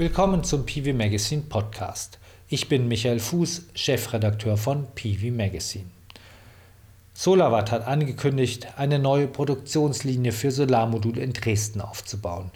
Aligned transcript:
Willkommen 0.00 0.44
zum 0.44 0.64
PV 0.64 0.94
Magazine 0.94 1.42
Podcast. 1.42 2.18
Ich 2.48 2.70
bin 2.70 2.88
Michael 2.88 3.20
Fuß, 3.20 3.66
Chefredakteur 3.74 4.56
von 4.56 4.86
PV 4.94 5.26
Magazine. 5.30 5.90
Solarwatt 7.12 7.70
hat 7.70 7.86
angekündigt, 7.86 8.78
eine 8.78 8.98
neue 8.98 9.26
Produktionslinie 9.26 10.32
für 10.32 10.52
Solarmodule 10.52 11.20
in 11.20 11.34
Dresden 11.34 11.82
aufzubauen. 11.82 12.50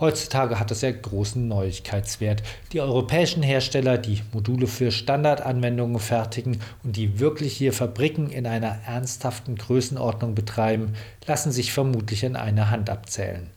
Heutzutage 0.00 0.58
hat 0.58 0.72
es 0.72 0.80
ja 0.80 0.90
großen 0.90 1.46
Neuigkeitswert. 1.46 2.42
Die 2.72 2.80
europäischen 2.80 3.44
Hersteller, 3.44 3.96
die 3.96 4.22
Module 4.32 4.66
für 4.66 4.90
Standardanwendungen 4.90 6.00
fertigen 6.00 6.58
und 6.82 6.96
die 6.96 7.20
wirklich 7.20 7.56
hier 7.56 7.72
Fabriken 7.72 8.30
in 8.30 8.48
einer 8.48 8.80
ernsthaften 8.84 9.54
Größenordnung 9.54 10.34
betreiben, 10.34 10.94
lassen 11.24 11.52
sich 11.52 11.72
vermutlich 11.72 12.24
in 12.24 12.34
einer 12.34 12.68
Hand 12.68 12.90
abzählen. 12.90 13.48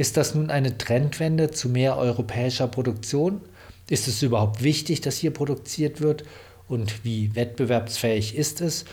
Ist 0.00 0.16
das 0.16 0.34
nun 0.34 0.48
eine 0.48 0.78
Trendwende 0.78 1.50
zu 1.50 1.68
mehr 1.68 1.98
europäischer 1.98 2.66
Produktion? 2.68 3.42
Ist 3.90 4.08
es 4.08 4.22
überhaupt 4.22 4.62
wichtig, 4.62 5.02
dass 5.02 5.18
hier 5.18 5.30
produziert 5.30 6.00
wird? 6.00 6.24
Und 6.68 7.04
wie 7.04 7.36
wettbewerbsfähig 7.36 8.34
ist 8.34 8.62
es? 8.62 8.86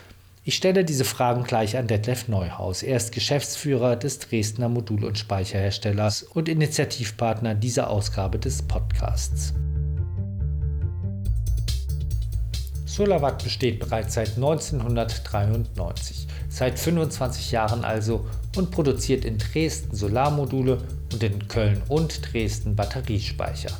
Ich 0.44 0.56
stelle 0.56 0.84
diese 0.84 1.06
Fragen 1.06 1.46
gleich 1.46 1.78
an 1.78 1.88
Detlef 1.88 2.28
Neuhaus. 2.28 2.84
Er 2.84 2.98
ist 2.98 3.14
Geschäftsführer 3.14 3.96
des 3.96 4.20
Dresdner 4.20 4.68
Modul- 4.68 5.06
und 5.06 5.18
Speicherherstellers 5.18 6.24
und 6.24 6.50
Initiativpartner 6.50 7.56
dieser 7.56 7.90
Ausgabe 7.90 8.38
des 8.38 8.64
Podcasts. 8.64 9.54
Solarwatt 12.86 13.46
besteht 13.46 13.80
bereits 13.80 14.16
seit 14.16 14.36
1993, 14.36 16.28
seit 16.50 16.78
25 16.78 17.52
Jahren 17.52 17.86
also, 17.86 18.26
und 18.58 18.72
produziert 18.72 19.24
in 19.24 19.38
Dresden 19.38 19.96
Solarmodule 19.96 20.80
und 21.14 21.24
in 21.24 21.48
Köln 21.48 21.82
und 21.88 22.32
Dresden 22.32 22.76
Batteriespeicher. 22.76 23.72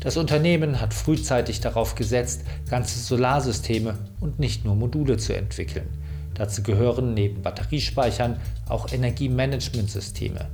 Das 0.00 0.16
Unternehmen 0.18 0.80
hat 0.80 0.92
frühzeitig 0.92 1.60
darauf 1.60 1.94
gesetzt, 1.94 2.42
ganze 2.68 2.98
Solarsysteme 2.98 3.98
und 4.20 4.38
nicht 4.38 4.64
nur 4.64 4.74
Module 4.74 5.16
zu 5.16 5.34
entwickeln. 5.34 5.88
Dazu 6.34 6.62
gehören 6.62 7.14
neben 7.14 7.42
Batteriespeichern 7.42 8.38
auch 8.68 8.92
Energiemanagementsysteme. 8.92 10.46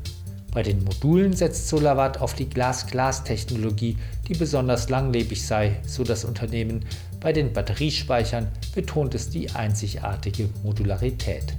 Bei 0.52 0.62
den 0.62 0.84
Modulen 0.84 1.32
setzt 1.32 1.68
SolarWatt 1.68 2.20
auf 2.20 2.34
die 2.34 2.48
Glas-Glas-Technologie, 2.48 3.96
die 4.28 4.34
besonders 4.34 4.88
langlebig 4.88 5.46
sei, 5.46 5.76
so 5.86 6.02
das 6.04 6.24
Unternehmen. 6.24 6.84
Bei 7.20 7.32
den 7.32 7.52
Batteriespeichern 7.52 8.48
betont 8.74 9.14
es 9.14 9.30
die 9.30 9.50
einzigartige 9.50 10.48
Modularität. 10.64 11.54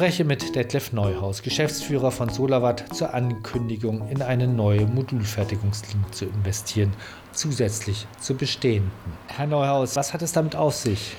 Spreche 0.00 0.24
mit 0.24 0.56
Detlef 0.56 0.94
Neuhaus, 0.94 1.42
Geschäftsführer 1.42 2.10
von 2.10 2.30
Solarwatt, 2.30 2.84
zur 2.94 3.12
Ankündigung, 3.12 4.08
in 4.08 4.22
eine 4.22 4.48
neue 4.48 4.86
Modulfertigungslinie 4.86 6.10
zu 6.10 6.24
investieren, 6.24 6.94
zusätzlich 7.32 8.06
zur 8.18 8.38
bestehenden. 8.38 8.90
Herr 9.26 9.46
Neuhaus, 9.46 9.96
was 9.96 10.14
hat 10.14 10.22
es 10.22 10.32
damit 10.32 10.56
auf 10.56 10.74
sich? 10.74 11.14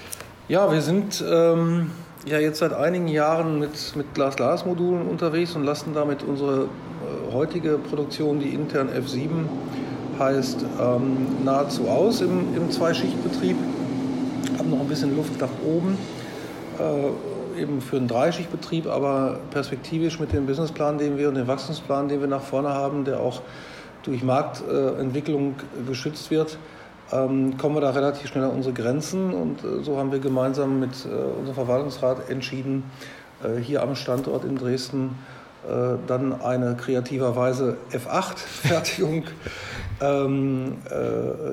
Ja, 0.48 0.72
wir 0.72 0.82
sind 0.82 1.24
ähm, 1.32 1.92
ja 2.26 2.40
jetzt 2.40 2.58
seit 2.58 2.74
einigen 2.74 3.08
Jahren 3.08 3.60
mit, 3.60 3.96
mit 3.96 4.16
Glas-Glas-Modulen 4.16 5.06
unterwegs 5.06 5.56
und 5.56 5.64
lassen 5.64 5.94
damit 5.94 6.24
unsere 6.24 6.64
äh, 6.64 7.34
heutige 7.34 7.78
Produktion, 7.78 8.40
die 8.40 8.50
intern 8.50 8.90
F7 8.90 9.46
heißt, 10.18 10.66
ähm, 10.82 11.28
nahezu 11.46 11.88
aus 11.88 12.22
im, 12.22 12.56
im 12.56 12.72
Zweischichtbetrieb. 12.72 13.58
Haben 14.58 14.72
noch 14.72 14.80
ein 14.80 14.88
bisschen 14.88 15.16
Luft 15.16 15.40
nach 15.40 15.50
oben. 15.64 16.00
Äh, 16.80 17.31
eben 17.62 17.82
für 17.82 17.98
einen 17.98 18.08
Dreischichtbetrieb, 18.08 18.88
aber 18.88 19.40
perspektivisch 19.52 20.20
mit 20.20 20.34
dem 20.34 20.46
Businessplan, 20.46 20.98
den 20.98 21.18
wir 21.18 21.30
und 21.30 21.36
dem 21.36 21.48
Wachstumsplan, 21.48 22.10
den 22.10 22.20
wir 22.20 22.28
nach 22.28 22.42
vorne 22.42 22.70
haben, 22.70 23.06
der 23.06 23.20
auch 23.20 23.42
durch 24.04 24.24
Marktentwicklung 24.24 25.56
geschützt 25.88 26.32
wird, 26.32 26.58
ähm, 27.12 27.58
kommen 27.58 27.76
wir 27.76 27.82
da 27.82 27.92
relativ 27.92 28.30
schnell 28.30 28.46
an 28.46 28.52
unsere 28.52 28.74
Grenzen. 28.74 29.34
Und 29.34 29.64
äh, 29.64 29.84
so 29.84 29.98
haben 29.98 30.12
wir 30.12 30.20
gemeinsam 30.20 30.80
mit 30.80 31.06
äh, 31.06 31.10
unserem 31.10 31.56
Verwaltungsrat 31.56 32.30
entschieden, 32.30 32.84
äh, 33.44 33.60
hier 33.60 33.84
am 33.84 33.96
Standort 33.96 34.46
in 34.46 34.58
Dresden 34.58 35.16
dann 36.08 36.42
eine 36.42 36.76
kreativerweise 36.76 37.78
F8-Fertigung 37.92 39.26
ähm, 40.02 40.78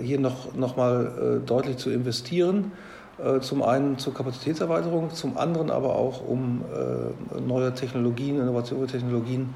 hier 0.00 0.18
noch, 0.18 0.54
noch 0.54 0.78
mal 0.78 1.42
deutlich 1.44 1.76
zu 1.76 1.90
investieren. 1.90 2.72
Äh, 3.18 3.40
zum 3.40 3.62
einen 3.62 3.98
zur 3.98 4.14
Kapazitätserweiterung, 4.14 5.12
zum 5.12 5.36
anderen 5.38 5.70
aber 5.70 5.96
auch 5.96 6.20
um 6.26 6.62
äh, 6.72 7.40
neue 7.40 7.74
Technologien, 7.74 8.38
innovative 8.40 8.86
Technologien 8.86 9.54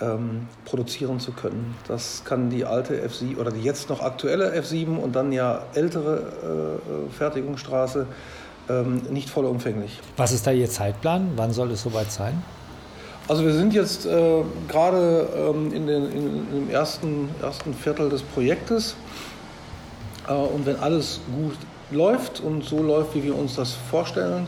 ähm, 0.00 0.46
produzieren 0.64 1.18
zu 1.18 1.32
können. 1.32 1.74
Das 1.88 2.22
kann 2.24 2.50
die 2.50 2.64
alte 2.64 3.04
F7 3.04 3.38
oder 3.38 3.50
die 3.50 3.62
jetzt 3.62 3.88
noch 3.88 4.00
aktuelle 4.00 4.56
F7 4.60 4.96
und 4.96 5.16
dann 5.16 5.32
ja 5.32 5.62
ältere 5.74 6.78
äh, 6.80 7.12
Fertigungsstraße 7.12 8.06
ähm, 8.68 9.02
nicht 9.10 9.28
vollumfänglich. 9.28 9.98
Was 10.16 10.30
ist 10.30 10.46
da 10.46 10.52
Ihr 10.52 10.70
Zeitplan? 10.70 11.32
Wann 11.34 11.52
soll 11.52 11.72
es 11.72 11.82
soweit 11.82 12.12
sein? 12.12 12.42
Also 13.26 13.44
wir 13.44 13.54
sind 13.54 13.74
jetzt 13.74 14.06
äh, 14.06 14.42
gerade 14.68 15.28
ähm, 15.36 15.72
in, 15.72 15.86
den, 15.86 16.12
in, 16.12 16.56
im 16.56 16.70
ersten, 16.70 17.28
ersten 17.42 17.74
Viertel 17.74 18.08
des 18.08 18.22
Projektes 18.22 18.94
äh, 20.28 20.32
und 20.32 20.64
wenn 20.66 20.76
alles 20.76 21.20
gut 21.34 21.56
läuft 21.94 22.40
und 22.40 22.64
so 22.64 22.82
läuft, 22.82 23.14
wie 23.14 23.22
wir 23.22 23.38
uns 23.38 23.56
das 23.56 23.72
vorstellen, 23.72 24.46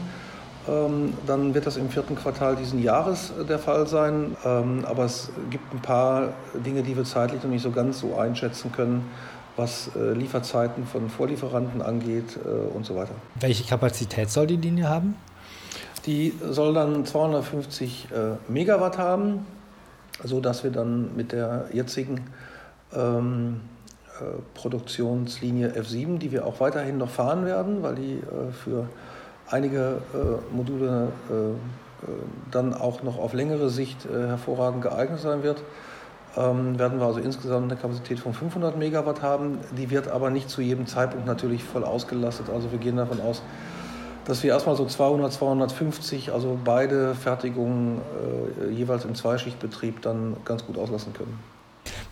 ähm, 0.69 1.15
dann 1.27 1.55
wird 1.55 1.67
das 1.67 1.77
im 1.77 1.89
vierten 1.89 2.17
Quartal 2.17 2.57
diesen 2.57 2.83
Jahres 2.83 3.33
äh, 3.41 3.45
der 3.45 3.59
Fall 3.59 3.87
sein. 3.87 4.37
Ähm, 4.45 4.85
aber 4.85 5.05
es 5.05 5.31
gibt 5.51 5.73
ein 5.73 5.81
paar 5.81 6.35
Dinge, 6.55 6.83
die 6.83 6.97
wir 6.97 7.05
zeitlich 7.05 7.43
noch 7.43 7.51
nicht 7.51 7.63
so 7.63 7.71
ganz 7.71 8.01
so 8.01 8.17
einschätzen 8.17 8.73
können, 8.73 9.09
was 9.57 9.91
äh, 9.97 10.13
Lieferzeiten 10.13 10.87
von 10.87 11.09
Vorlieferanten 11.09 11.81
angeht 11.83 12.37
äh, 12.45 12.49
und 12.49 12.85
so 12.85 12.97
weiter. 12.97 13.15
Welche 13.41 13.65
Kapazität 13.65 14.29
soll 14.31 14.47
die 14.49 14.57
Linie 14.57 14.89
haben? 14.89 15.15
Die 16.05 16.35
soll 16.51 16.73
dann 16.73 17.05
250 17.05 18.07
Megawatt 18.47 18.97
haben, 18.97 19.45
sodass 20.23 20.63
wir 20.63 20.71
dann 20.71 21.17
mit 21.17 21.33
der 21.33 21.65
jetzigen 21.73 22.21
ähm, 22.95 23.57
äh, 23.57 23.76
Produktionslinie 24.55 25.71
F7, 25.71 26.19
die 26.19 26.33
wir 26.33 26.47
auch 26.47 26.61
weiterhin 26.61 26.99
noch 26.99 27.11
fahren 27.11 27.45
werden, 27.45 27.83
weil 27.83 27.95
die 27.95 28.15
äh, 28.15 28.53
für 28.53 28.89
einige 29.49 29.99
äh, 30.15 30.55
Module 30.55 31.09
dann 32.51 32.75
auch 32.75 33.03
noch 33.03 33.19
auf 33.19 33.33
längere 33.33 33.71
Sicht 33.71 34.05
hervorragend 34.05 34.83
geeignet 34.83 35.19
sein 35.19 35.43
wird. 35.43 35.63
Ähm, 36.37 36.79
werden 36.79 37.01
wir 37.01 37.07
also 37.07 37.21
insgesamt 37.21 37.71
eine 37.71 37.81
Kapazität 37.81 38.19
von 38.19 38.35
500 38.35 38.77
Megawatt 38.77 39.23
haben. 39.23 39.59
Die 39.77 39.91
wird 39.91 40.09
aber 40.09 40.31
nicht 40.31 40.51
zu 40.51 40.61
jedem 40.61 40.87
Zeitpunkt 40.87 41.27
natürlich 41.27 41.65
voll 41.65 41.85
ausgelastet. 41.85 42.51
Also 42.51 42.71
wir 42.71 42.79
gehen 42.79 42.97
davon 42.97 43.21
aus, 43.23 43.43
dass 44.27 44.43
wir 44.43 44.51
erstmal 44.51 44.77
so 44.77 44.85
200, 44.85 45.33
250, 45.33 46.33
also 46.33 46.59
beide 46.63 47.15
Fertigungen 47.15 48.03
äh, 48.61 48.71
jeweils 48.71 49.07
im 49.07 49.15
Zweischichtbetrieb 49.15 50.03
dann 50.03 50.37
ganz 50.45 50.67
gut 50.67 50.77
auslassen 50.77 51.15
können. 51.15 51.39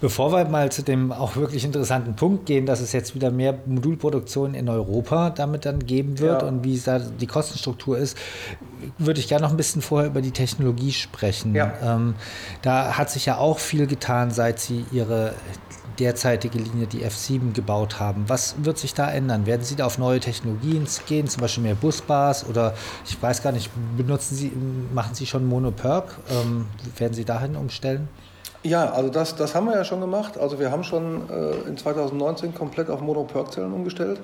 Bevor 0.01 0.33
wir 0.33 0.45
mal 0.47 0.71
zu 0.71 0.83
dem 0.83 1.13
auch 1.13 1.37
wirklich 1.37 1.65
interessanten 1.65 2.15
Punkt 2.17 2.47
gehen, 2.47 2.67
dass 2.67 2.81
es 2.81 2.93
jetzt 2.93 3.15
wieder 3.15 3.31
mehr 3.31 3.59
Modulproduktion 3.67 4.55
in 4.55 4.69
Europa 4.69 5.31
damit 5.31 5.65
dann 5.65 5.81
geben 5.81 6.19
wird 6.19 6.43
ja. 6.43 6.49
und 6.49 6.65
wie 6.65 6.79
da 6.79 6.99
die 6.99 7.27
Kostenstruktur 7.27 7.99
ist, 7.99 8.17
würde 8.99 9.21
ich 9.21 9.29
gerne 9.29 9.45
noch 9.45 9.51
ein 9.51 9.57
bisschen 9.57 9.83
vorher 9.83 10.11
über 10.11 10.21
die 10.21 10.31
Technologie 10.31 10.93
sprechen. 10.93 11.55
Ja. 11.55 11.73
Ähm, 11.83 12.15
da 12.63 12.99
hat 12.99 13.11
sich 13.11 13.27
ja 13.27 13.39
auch 13.39 13.59
viel 13.59 13.87
getan, 13.87 14.31
seit 14.31 14.61
Sie 14.61 14.85
Ihre 14.93 15.35
derzeitige 15.99 16.59
Linie, 16.59 16.87
die 16.87 17.05
F7, 17.05 17.53
gebaut 17.53 18.01
haben. 18.01 18.25
Was 18.29 18.57
wird 18.59 18.79
sich 18.79 18.95
da 18.95 19.11
ändern? 19.11 19.47
Werden 19.47 19.63
Sie 19.63 19.77
da 19.77 19.87
auf 19.87 19.99
neue 19.99 20.21
Technologien 20.21 20.87
gehen, 21.07 21.29
zum 21.29 21.41
Beispiel 21.41 21.63
mehr 21.63 21.75
Busbars 21.75 22.47
oder 22.47 22.75
ich 23.07 23.21
weiß 23.21 23.43
gar 23.43 23.53
nicht, 23.53 23.71
benutzen 23.97 24.35
Sie, 24.35 24.53
machen 24.93 25.15
Sie 25.15 25.27
schon 25.27 25.47
Monoperk? 25.47 26.17
Ähm, 26.31 26.67
werden 26.99 27.15
Sie 27.15 27.25
dahin 27.25 27.57
umstellen? 27.57 28.09
Ja, 28.65 28.87
also 28.93 29.11
das, 29.11 29.37
das 29.37 29.55
haben 29.55 29.67
wir 29.67 29.75
ja 29.75 29.85
schon 29.85 30.01
gemacht. 30.01 30.39
Also 30.39 30.59
wir 30.59 30.71
haben 30.71 30.85
schon 30.85 31.29
äh, 31.29 31.69
in 31.69 31.77
2019 31.77 32.55
komplett 32.55 32.89
auf 32.89 33.03
Mono-Perk-Zellen 33.03 33.75
umgestellt. 33.75 34.21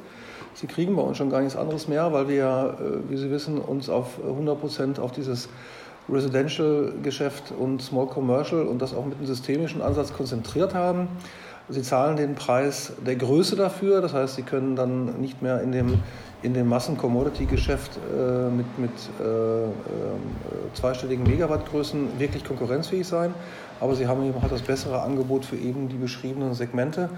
Sie 0.55 0.67
kriegen 0.67 0.97
bei 0.97 1.03
uns 1.03 1.19
schon 1.19 1.29
gar 1.29 1.41
nichts 1.41 1.57
anderes 1.57 1.89
mehr, 1.89 2.11
weil 2.15 2.27
wir 2.27 2.37
ja, 2.37 2.67
äh, 2.69 2.75
wie 3.11 3.19
Sie 3.19 3.31
wissen, 3.31 3.59
uns 3.59 3.91
auf 3.91 4.19
100% 4.27 4.99
auf 4.99 5.13
dieses 5.13 5.51
Residential-Geschäft 6.09 7.53
und 7.57 7.83
Small 7.83 8.07
Commercial 8.07 8.63
und 8.63 8.81
das 8.81 8.95
auch 8.95 9.05
mit 9.05 9.19
einem 9.19 9.27
systemischen 9.27 9.83
Ansatz 9.83 10.15
konzentriert 10.15 10.73
haben. 10.73 11.09
Sie 11.69 11.83
zahlen 11.83 12.17
den 12.17 12.35
Preis 12.35 12.95
der 13.07 13.17
Größe 13.17 13.57
dafür, 13.57 14.01
das 14.01 14.15
heißt, 14.15 14.37
Sie 14.37 14.43
können 14.43 14.75
dann 14.75 15.21
nicht 15.21 15.43
mehr 15.43 15.61
in 15.61 15.71
dem, 15.71 16.03
in 16.43 16.55
dem 16.55 16.67
Massen-Commodity-Geschäft 16.69 17.93
äh, 17.97 18.49
mit, 18.49 18.79
mit 18.79 18.91
äh, 19.21 19.65
äh, 19.65 19.69
zweistelligen 20.73 21.25
Megawattgrößen 21.25 22.19
wirklich 22.19 22.43
konkurrenzfähig 22.43 23.07
sein, 23.07 23.35
aber 23.81 23.95
Sie 23.95 24.07
haben 24.07 24.25
eben 24.25 24.41
halt 24.41 24.53
das 24.53 24.63
bessere 24.63 25.03
Angebot 25.03 25.45
für 25.45 25.57
eben 25.57 25.89
die 25.89 25.97
beschriebenen 25.97 26.55
Segmente. 26.55 27.11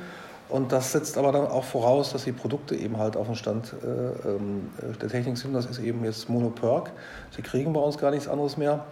Und 0.49 0.71
das 0.71 0.93
setzt 0.93 1.17
aber 1.17 1.33
dann 1.33 1.47
auch 1.47 1.65
voraus, 1.65 2.13
dass 2.13 2.25
die 2.25 2.33
Produkte 2.33 2.75
eben 2.77 2.99
halt 2.99 3.17
auf 3.17 3.27
dem 3.27 3.37
Stand 3.37 3.75
äh, 3.83 4.29
ähm, 4.29 4.69
der 5.01 5.09
Technik 5.09 5.39
sind. 5.39 5.55
Das 5.55 5.67
ist 5.67 5.79
eben 5.79 6.05
jetzt 6.05 6.29
Monoperk. 6.29 6.91
Sie 7.35 7.43
kriegen 7.43 7.73
bei 7.73 7.81
uns 7.81 7.97
gar 7.97 8.11
nichts 8.11 8.29
anderes 8.29 8.59
mehr. 8.59 8.85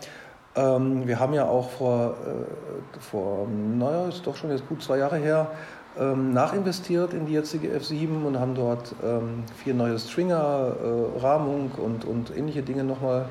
Ähm, 0.57 1.07
wir 1.07 1.21
haben 1.21 1.35
ja 1.35 1.47
auch 1.47 1.71
vor, 1.71 2.17
äh, 2.27 2.99
vor, 2.99 3.47
naja, 3.47 4.09
ist 4.09 4.27
doch 4.27 4.37
schon 4.37 4.51
jetzt 4.51 4.67
gut 4.69 4.83
zwei 4.83 4.99
Jahre 4.99 5.19
her, 5.19 5.49
ähm, 5.99 6.33
nachinvestiert 6.33 7.13
in 7.13 7.27
die 7.27 7.35
jetzige 7.35 7.69
F7 7.69 8.25
und 8.25 8.39
haben 8.41 8.55
dort 8.55 8.95
ähm, 9.05 9.45
vier 9.63 9.75
neue 9.75 9.99
Stringer, 9.99 10.73
äh, 10.83 11.21
Rahmung 11.21 11.73
und, 11.77 12.05
und 12.05 12.37
ähnliche 12.37 12.63
Dinge 12.63 12.85
nochmal 12.85 13.27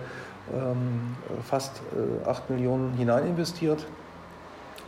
ähm, 0.54 1.16
fast 1.44 1.82
äh, 2.26 2.28
8 2.28 2.50
Millionen 2.50 2.94
hinein 2.94 3.28
investiert. 3.28 3.86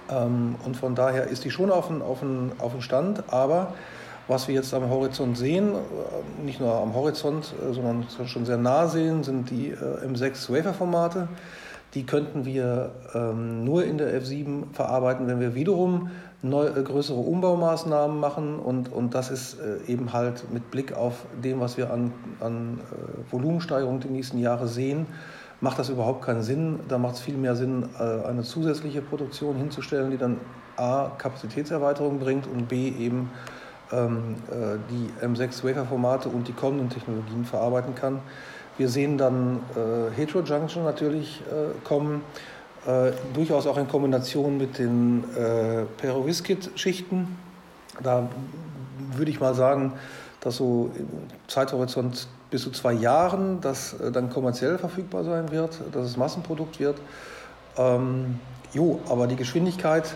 Ähm, 0.09 0.55
und 0.65 0.77
von 0.77 0.95
daher 0.95 1.27
ist 1.27 1.43
die 1.43 1.51
schon 1.51 1.71
auf 1.71 1.87
dem 1.87 2.01
auf 2.01 2.19
auf 2.59 2.83
Stand, 2.83 3.23
aber 3.31 3.73
was 4.31 4.47
wir 4.47 4.55
jetzt 4.55 4.73
am 4.73 4.89
Horizont 4.89 5.37
sehen, 5.37 5.73
äh, 5.73 6.45
nicht 6.45 6.59
nur 6.59 6.73
am 6.73 6.93
Horizont, 6.93 7.53
äh, 7.59 7.73
sondern 7.73 8.05
schon 8.25 8.45
sehr 8.45 8.57
nah 8.57 8.87
sehen, 8.87 9.23
sind 9.23 9.49
die 9.49 9.71
äh, 9.71 10.07
M6 10.07 10.49
Wafer-Formate. 10.49 11.27
Die 11.93 12.05
könnten 12.05 12.45
wir 12.45 12.91
ähm, 13.13 13.65
nur 13.65 13.83
in 13.83 13.97
der 13.97 14.21
F7 14.21 14.73
verarbeiten, 14.73 15.27
wenn 15.27 15.41
wir 15.41 15.53
wiederum 15.55 16.09
neu, 16.41 16.69
größere 16.71 17.19
Umbaumaßnahmen 17.19 18.17
machen. 18.17 18.59
Und, 18.59 18.89
und 18.89 19.13
das 19.13 19.29
ist 19.29 19.57
eben 19.87 20.13
halt 20.13 20.49
mit 20.53 20.71
Blick 20.71 20.93
auf 20.93 21.25
dem, 21.43 21.59
was 21.59 21.75
wir 21.75 21.91
an, 21.91 22.13
an 22.39 22.79
Volumensteigerung 23.29 23.99
die 23.99 24.07
nächsten 24.07 24.39
Jahre 24.39 24.69
sehen, 24.69 25.05
macht 25.61 25.79
das 25.79 25.89
überhaupt 25.89 26.25
keinen 26.25 26.43
Sinn. 26.43 26.79
Da 26.87 26.97
macht 26.97 27.15
es 27.15 27.21
viel 27.21 27.37
mehr 27.37 27.55
Sinn, 27.55 27.87
äh, 27.97 28.27
eine 28.27 28.43
zusätzliche 28.43 29.01
Produktion 29.01 29.55
hinzustellen, 29.55 30.11
die 30.11 30.17
dann 30.17 30.39
A, 30.75 31.11
Kapazitätserweiterung 31.17 32.19
bringt 32.19 32.47
und 32.47 32.67
B, 32.67 32.89
eben 32.89 33.29
ähm, 33.91 34.35
äh, 34.49 34.77
die 34.89 35.25
M6 35.25 35.63
Wafer-Formate 35.63 36.29
und 36.29 36.47
die 36.47 36.53
kommenden 36.53 36.89
Technologien 36.89 37.45
verarbeiten 37.45 37.93
kann. 37.95 38.19
Wir 38.77 38.89
sehen 38.89 39.17
dann 39.17 39.59
äh, 39.75 40.15
Heterojunction 40.15 40.83
natürlich 40.83 41.41
äh, 41.41 41.77
kommen, 41.83 42.23
äh, 42.87 43.11
durchaus 43.33 43.67
auch 43.67 43.77
in 43.77 43.87
Kombination 43.87 44.57
mit 44.57 44.79
den 44.79 45.23
äh, 45.35 45.83
Perovskit-Schichten. 45.97 47.37
Da 48.01 48.27
würde 49.13 49.29
ich 49.29 49.39
mal 49.39 49.53
sagen, 49.53 49.93
dass 50.39 50.55
so 50.55 50.89
im 50.97 51.07
Zeithorizont 51.47 52.27
bis 52.51 52.63
zu 52.63 52.71
zwei 52.71 52.93
Jahren 52.93 53.61
das 53.61 53.93
äh, 53.93 54.11
dann 54.11 54.29
kommerziell 54.29 54.77
verfügbar 54.77 55.23
sein 55.23 55.51
wird, 55.51 55.79
dass 55.91 56.05
es 56.05 56.17
Massenprodukt 56.17 56.79
wird. 56.79 56.99
Ähm, 57.77 58.39
jo, 58.73 58.99
aber 59.09 59.25
die 59.25 59.35
Geschwindigkeit 59.35 60.13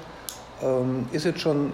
ähm, 0.61 1.07
ist 1.11 1.25
jetzt 1.25 1.39
schon 1.39 1.71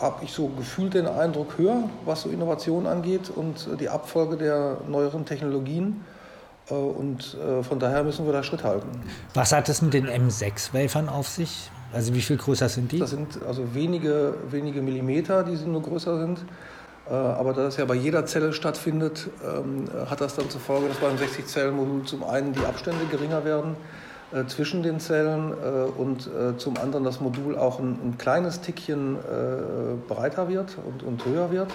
habe 0.00 0.24
ich 0.24 0.32
so 0.32 0.48
gefühlt 0.48 0.94
den 0.94 1.06
Eindruck 1.06 1.56
höher, 1.56 1.88
was 2.04 2.22
so 2.22 2.28
Innovation 2.28 2.88
angeht 2.88 3.30
und 3.32 3.68
die 3.78 3.88
Abfolge 3.88 4.36
der 4.36 4.78
neueren 4.88 5.24
Technologien. 5.24 6.04
Äh, 6.68 6.74
und 6.74 7.36
äh, 7.36 7.62
von 7.62 7.78
daher 7.78 8.02
müssen 8.02 8.26
wir 8.26 8.32
da 8.32 8.42
Schritt 8.42 8.64
halten. 8.64 8.88
Was 9.34 9.52
hat 9.52 9.68
es 9.68 9.80
mit 9.80 9.94
den 9.94 10.08
M6-Wafern 10.08 11.08
auf 11.08 11.28
sich? 11.28 11.70
Also 11.92 12.14
wie 12.14 12.20
viel 12.20 12.36
größer 12.36 12.68
sind 12.68 12.90
die? 12.90 12.98
Das 12.98 13.10
sind 13.10 13.38
also 13.46 13.74
wenige, 13.74 14.34
wenige 14.50 14.80
Millimeter, 14.80 15.44
die 15.44 15.54
nur 15.66 15.82
größer 15.82 16.18
sind. 16.18 16.40
Äh, 17.12 17.14
aber 17.14 17.52
da 17.52 17.64
das 17.64 17.76
ja 17.76 17.84
bei 17.84 17.94
jeder 17.94 18.24
Zelle 18.24 18.54
stattfindet, 18.54 19.28
ähm, 19.44 19.84
hat 20.08 20.22
das 20.22 20.34
dann 20.34 20.48
zur 20.48 20.60
Folge, 20.60 20.88
dass 20.88 20.96
beim 20.96 21.16
60-Zellen-Modul 21.16 22.04
zum 22.04 22.24
einen 22.24 22.54
die 22.54 22.64
Abstände 22.64 23.04
geringer 23.10 23.44
werden 23.44 23.76
äh, 24.32 24.46
zwischen 24.46 24.82
den 24.82 24.98
Zellen 24.98 25.52
äh, 25.52 26.00
und 26.00 26.30
zum 26.56 26.78
anderen 26.78 27.04
das 27.04 27.20
Modul 27.20 27.58
auch 27.58 27.78
ein, 27.78 27.98
ein 28.02 28.18
kleines 28.18 28.62
Tickchen 28.62 29.18
breiter 30.08 30.48
wird 30.48 30.76
und, 30.86 31.02
und 31.02 31.24
höher 31.26 31.50
wird. 31.50 31.68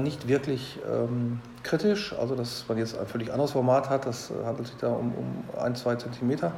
nicht 0.00 0.26
wirklich 0.26 0.78
ähm, 0.90 1.40
kritisch, 1.62 2.14
also 2.18 2.34
dass 2.34 2.64
man 2.68 2.78
jetzt 2.78 2.98
ein 2.98 3.06
völlig 3.06 3.30
anderes 3.30 3.52
Format 3.52 3.88
hat, 3.88 4.06
das 4.06 4.32
handelt 4.44 4.66
sich 4.68 4.76
da 4.78 4.88
um, 4.88 5.14
um 5.14 5.44
ein, 5.60 5.76
zwei 5.76 5.94
Zentimeter. 5.94 6.52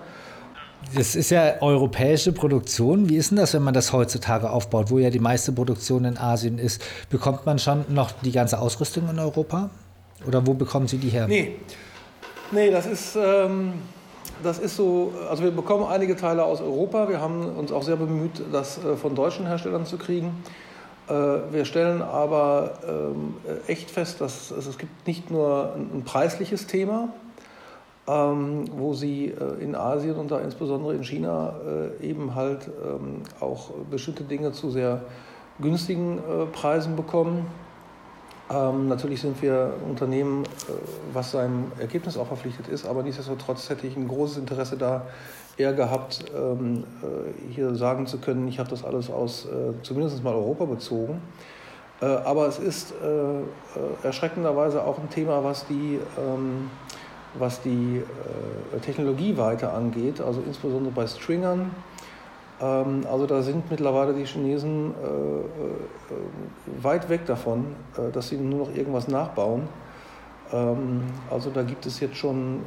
Das 0.95 1.15
ist 1.15 1.31
ja 1.31 1.61
europäische 1.61 2.33
Produktion. 2.33 3.09
Wie 3.09 3.17
ist 3.17 3.31
denn 3.31 3.39
das, 3.39 3.55
wenn 3.55 3.63
man 3.63 3.75
das 3.75 3.93
heutzutage 3.93 4.51
aufbaut, 4.51 4.91
wo 4.91 4.99
ja 4.99 5.11
die 5.11 5.21
meiste 5.21 5.53
Produktion 5.53 6.05
in 6.05 6.19
Asien 6.19 6.59
ist? 6.59 6.83
Bekommt 7.09 7.47
man 7.47 7.59
schon 7.59 7.85
noch 7.89 8.13
die 8.23 8.33
ganze 8.33 8.59
Ausrüstung 8.59 9.09
in 9.09 9.19
Europa? 9.19 9.71
Oder 10.27 10.47
wo 10.47 10.55
bekommen 10.55 10.87
Sie 10.89 10.99
die 10.99 11.09
her? 11.09 11.27
Nee, 11.29 11.57
nee 12.51 12.71
das 12.71 12.87
ist. 12.87 13.17
Ähm 13.17 13.73
das 14.43 14.59
ist 14.59 14.77
so, 14.77 15.13
also 15.31 15.45
wir 15.45 15.51
bekommen 15.51 15.85
einige 15.85 16.17
Teile 16.17 16.45
aus 16.45 16.61
Europa. 16.61 17.09
Wir 17.09 17.21
haben 17.21 17.57
uns 17.57 17.73
auch 17.73 17.83
sehr 17.83 17.97
bemüht, 17.97 18.43
das 18.53 18.83
äh, 18.85 18.97
von 18.97 19.15
deutschen 19.15 19.47
Herstellern 19.47 19.87
zu 19.87 19.99
kriegen. 19.99 20.43
Äh, 21.09 21.13
wir 21.13 21.65
stellen 21.65 22.03
aber 22.03 22.79
ähm, 22.87 23.35
echt 23.67 23.91
fest, 23.91 24.21
dass 24.21 24.51
es 24.51 24.79
gibt 24.79 25.07
nicht 25.07 25.31
nur 25.31 25.75
ein 25.77 26.03
preisliches 26.05 26.67
Thema, 26.67 27.09
ähm, 28.07 28.65
wo 28.73 28.95
sie 28.95 29.27
äh, 29.27 29.63
in 29.63 29.75
Asien 29.75 30.17
und 30.17 30.31
da 30.31 30.41
insbesondere 30.41 30.95
in 30.95 31.05
China 31.05 31.55
eben 32.01 32.35
halt 32.35 32.69
ähm, 32.85 33.23
auch 33.41 33.71
bestimmte 33.91 34.25
Dinge 34.25 34.53
zu 34.53 34.71
sehr 34.71 35.03
günstigen 35.61 36.21
Preisen 36.53 36.97
bekommen. 36.97 37.47
Ähm, 38.53 38.89
natürlich 38.89 39.21
sind 39.21 39.41
wir 39.41 39.73
Unternehmen, 39.89 40.45
äh, 40.45 40.49
was 41.13 41.31
seinem 41.31 41.73
Ergebnis 41.79 42.19
auch 42.19 42.27
verpflichtet 42.27 42.69
ist, 42.69 42.85
aber 42.85 43.03
nichtsdestotrotz 43.03 43.71
hätte 43.71 43.87
ich 43.87 43.97
ein 43.97 44.09
großes 44.09 44.39
Interesse 44.39 44.77
da 44.77 45.07
eher 45.57 45.73
gehabt, 45.73 46.25
ähm, 46.37 46.85
äh, 47.03 47.53
hier 47.53 47.75
sagen 47.75 48.07
zu 48.07 48.19
können, 48.19 48.49
ich 48.49 48.59
habe 48.59 48.69
das 48.69 48.85
alles 48.85 49.11
aus 49.11 49.47
äh, 49.47 49.73
zumindest 49.83 50.23
mal 50.23 50.35
Europa 50.35 50.65
bezogen. 50.67 51.23
Äh, 52.01 52.07
aber 52.07 52.47
es 52.47 52.59
ist 52.59 52.93
äh, 52.93 53.07
äh, 53.07 53.45
erschreckenderweise 54.03 54.85
auch 54.85 54.99
ein 54.99 55.09
Thema, 55.09 55.45
was 55.45 55.67
die, 55.67 55.99
ähm, 56.19 56.71
was 57.39 57.63
die 57.63 58.03
Technologieweite 58.83 59.73
angeht, 59.73 60.21
also 60.21 60.43
insbesondere 60.47 60.93
bei 60.93 61.07
Stringern 61.07 61.71
ähm, 62.63 63.05
also 63.11 63.27
da 63.27 63.43
sind 63.43 63.71
mittlerweile 63.71 64.15
die 64.15 64.25
Chinesen 64.25 64.95
äh, 65.03 65.07
äh, 65.07 66.83
weit 66.83 67.09
weg 67.09 67.27
davon, 67.27 67.67
äh, 67.97 68.13
dass 68.13 68.29
sie 68.29 68.37
nur 68.37 68.67
noch 68.67 68.75
irgendwas 68.75 69.09
nachbauen. 69.09 69.69
Ähm, 70.53 71.03
also 71.31 71.51
da 71.51 71.63
gibt 71.63 71.85
es 71.87 71.99
jetzt 72.01 72.17
schon 72.17 72.61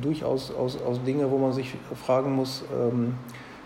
durchaus 0.00 0.52
aus, 0.54 0.78
aus 0.82 1.02
Dinge, 1.04 1.30
wo 1.30 1.38
man 1.38 1.52
sich 1.52 1.74
fragen 1.94 2.32
muss, 2.34 2.64
ähm, 2.72 3.14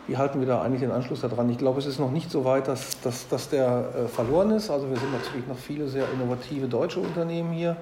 wie 0.07 0.17
halten 0.17 0.41
wir 0.41 0.47
da 0.49 0.61
eigentlich 0.61 0.81
den 0.81 0.91
Anschluss 0.91 1.21
daran? 1.21 1.49
Ich 1.50 1.59
glaube, 1.59 1.79
es 1.79 1.87
ist 1.87 2.00
noch 2.00 2.11
nicht 2.11 2.33
so 2.33 2.45
weit, 2.45 2.67
dass, 2.67 3.00
dass, 3.00 3.29
dass 3.29 3.49
der 3.49 4.09
verloren 4.09 4.50
ist. 4.50 4.69
Also 4.69 4.91
wir 4.91 4.97
sind 4.97 5.12
natürlich 5.12 5.47
noch 5.47 5.59
viele 5.59 5.87
sehr 5.87 6.05
innovative 6.12 6.67
deutsche 6.67 6.99
Unternehmen 6.99 7.53
hier. 7.53 7.76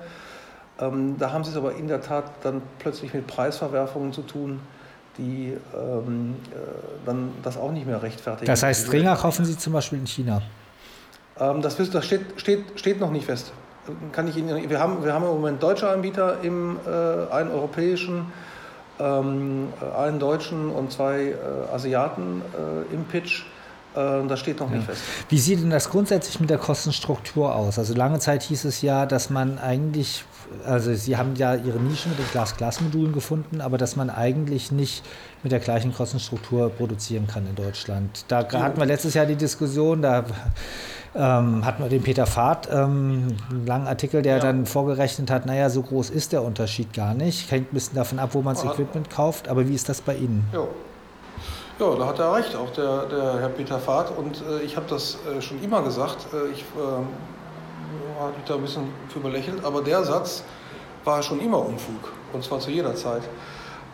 Da 0.79 1.33
haben 1.33 1.45
sie 1.45 1.51
es 1.51 1.57
aber 1.57 1.75
in 1.75 1.89
der 1.89 2.01
Tat 2.01 2.25
dann 2.43 2.63
plötzlich 2.79 3.13
mit 3.13 3.27
Preisverwerfungen 3.27 4.13
zu 4.13 4.23
tun 4.23 4.61
die 5.19 5.57
ähm, 5.75 6.37
äh, 6.51 6.57
dann 7.05 7.33
das 7.43 7.57
auch 7.57 7.73
nicht 7.73 7.87
mehr 7.87 8.03
rechtfertigen. 8.03 8.47
Das 8.47 8.63
heißt, 8.63 8.93
Ringer 8.93 9.17
kaufen 9.17 9.45
Sie 9.45 9.59
zum 9.59 9.73
Beispiel 9.73 9.99
in 9.99 10.07
China? 10.07 10.41
Ähm, 11.39 11.61
das, 11.61 11.77
das 11.77 12.07
steht, 12.07 12.23
steht, 12.37 12.65
steht 12.77 13.01
noch 13.01 13.11
nicht 13.11 13.27
fest. 13.27 13.53
Kann 14.13 14.29
ich 14.29 14.37
Ihnen, 14.37 14.69
wir, 14.69 14.79
haben, 14.79 15.05
wir 15.05 15.13
haben 15.13 15.25
im 15.25 15.31
Moment 15.31 15.63
deutsche 15.63 15.89
Anbieter, 15.89 16.39
im, 16.43 16.79
äh, 16.87 17.33
einen 17.33 17.51
europäischen, 17.51 18.33
ähm, 19.01 19.73
einen 19.97 20.19
deutschen 20.19 20.71
und 20.71 20.93
zwei 20.93 21.31
äh, 21.31 21.75
Asiaten 21.75 22.43
äh, 22.43 22.95
im 22.95 23.05
Pitch. 23.05 23.45
Äh, 23.99 24.27
das 24.27 24.41
steht 24.41 24.61
noch 24.61 24.71
nicht 24.71 24.87
ja. 24.87 24.95
fest. 24.95 25.03
Wie 25.29 25.39
sieht 25.39 25.61
denn 25.61 25.71
das 25.71 25.91
grundsätzlich 25.91 26.39
mit 26.41 26.51
der 26.51 26.59
Kostenstruktur 26.59 27.55
aus? 27.55 27.79
Also 27.79 27.95
lange 27.95 28.19
Zeit 28.19 28.43
hieß 28.43 28.65
es 28.65 28.83
ja, 28.83 29.07
dass 29.07 29.31
man 29.31 29.59
eigentlich, 29.59 30.25
also 30.65 30.95
Sie 30.95 31.17
haben 31.17 31.35
ja 31.37 31.55
Ihre 31.55 31.79
Nische 31.79 32.09
mit 32.09 32.19
den 32.19 32.27
Glas-Glas-Modulen 32.31 33.13
gefunden, 33.13 33.61
aber 33.61 33.79
dass 33.79 33.97
man 33.97 34.11
eigentlich 34.11 34.71
nicht 34.71 35.05
mit 35.43 35.53
der 35.53 35.61
gleichen 35.61 35.95
Kostenstruktur 35.95 36.71
produzieren 36.71 37.27
kann 37.27 37.47
in 37.47 37.55
Deutschland. 37.55 38.25
Da 38.29 38.47
hatten 38.53 38.79
wir 38.79 38.87
letztes 38.87 39.15
Jahr 39.15 39.27
die 39.27 39.37
Diskussion, 39.37 40.03
da 40.03 40.25
ähm, 41.15 41.65
hatten 41.65 41.83
wir 41.83 41.89
den 41.89 42.03
Peter 42.03 42.27
Fahrt, 42.27 42.69
ähm, 42.71 43.37
einen 43.51 43.67
langen 43.67 43.87
Artikel, 43.87 44.23
der 44.23 44.37
ja. 44.37 44.43
dann 44.43 44.67
vorgerechnet 44.67 45.31
hat, 45.31 45.47
naja, 45.47 45.71
so 45.71 45.83
groß 45.83 46.11
ist 46.11 46.33
der 46.33 46.43
Unterschied 46.43 46.93
gar 46.93 47.15
nicht. 47.15 47.51
Hängt 47.51 47.73
ein 47.73 47.75
bisschen 47.75 47.97
davon 47.97 48.19
ab, 48.19 48.31
wo 48.33 48.43
man 48.43 48.55
das 48.55 48.65
Equipment 48.65 49.11
kauft. 49.11 49.49
Aber 49.49 49.69
wie 49.69 49.75
ist 49.75 49.89
das 49.89 50.01
bei 50.01 50.15
Ihnen? 50.15 50.45
Ja. 50.53 50.67
Ja, 51.79 51.95
da 51.95 52.07
hat 52.07 52.19
er 52.19 52.35
recht, 52.35 52.57
auch 52.57 52.71
der, 52.71 53.07
der 53.07 53.39
Herr 53.39 53.51
Peter 53.51 53.79
Fahrt. 53.79 54.11
Und 54.19 54.43
äh, 54.43 54.63
ich 54.63 54.77
habe 54.77 54.87
das 54.91 55.19
äh, 55.25 55.41
schon 55.41 55.63
immer 55.63 55.81
gesagt. 55.83 56.27
Äh, 56.33 56.51
ich 56.51 56.65
ähm, 56.77 57.07
habe 58.19 58.33
mich 58.33 58.45
da 58.47 58.57
ein 58.57 58.63
bisschen 58.63 58.93
für 59.09 59.21
belächelt, 59.21 59.65
aber 59.65 59.81
der 59.81 60.03
Satz 60.03 60.43
war 61.05 61.23
schon 61.23 61.39
immer 61.41 61.65
Unfug. 61.65 62.13
Und 62.33 62.43
zwar 62.43 62.59
zu 62.59 62.73
jeder 62.73 62.97
Zeit. 62.97 63.23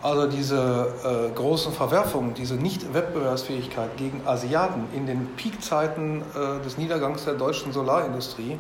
Also 0.01 0.27
diese 0.27 0.95
äh, 1.05 1.35
großen 1.35 1.75
Verwerfungen, 1.75 2.33
diese 2.33 2.55
Nicht-Wettbewerbsfähigkeit 2.55 3.99
gegen 3.99 4.23
Asiaten 4.27 4.87
in 4.95 5.05
den 5.05 5.27
Peakzeiten 5.37 6.23
äh, 6.23 6.65
des 6.65 6.79
Niedergangs 6.79 7.27
der 7.27 7.35
deutschen 7.35 7.73
Solarindustrie 7.73 8.59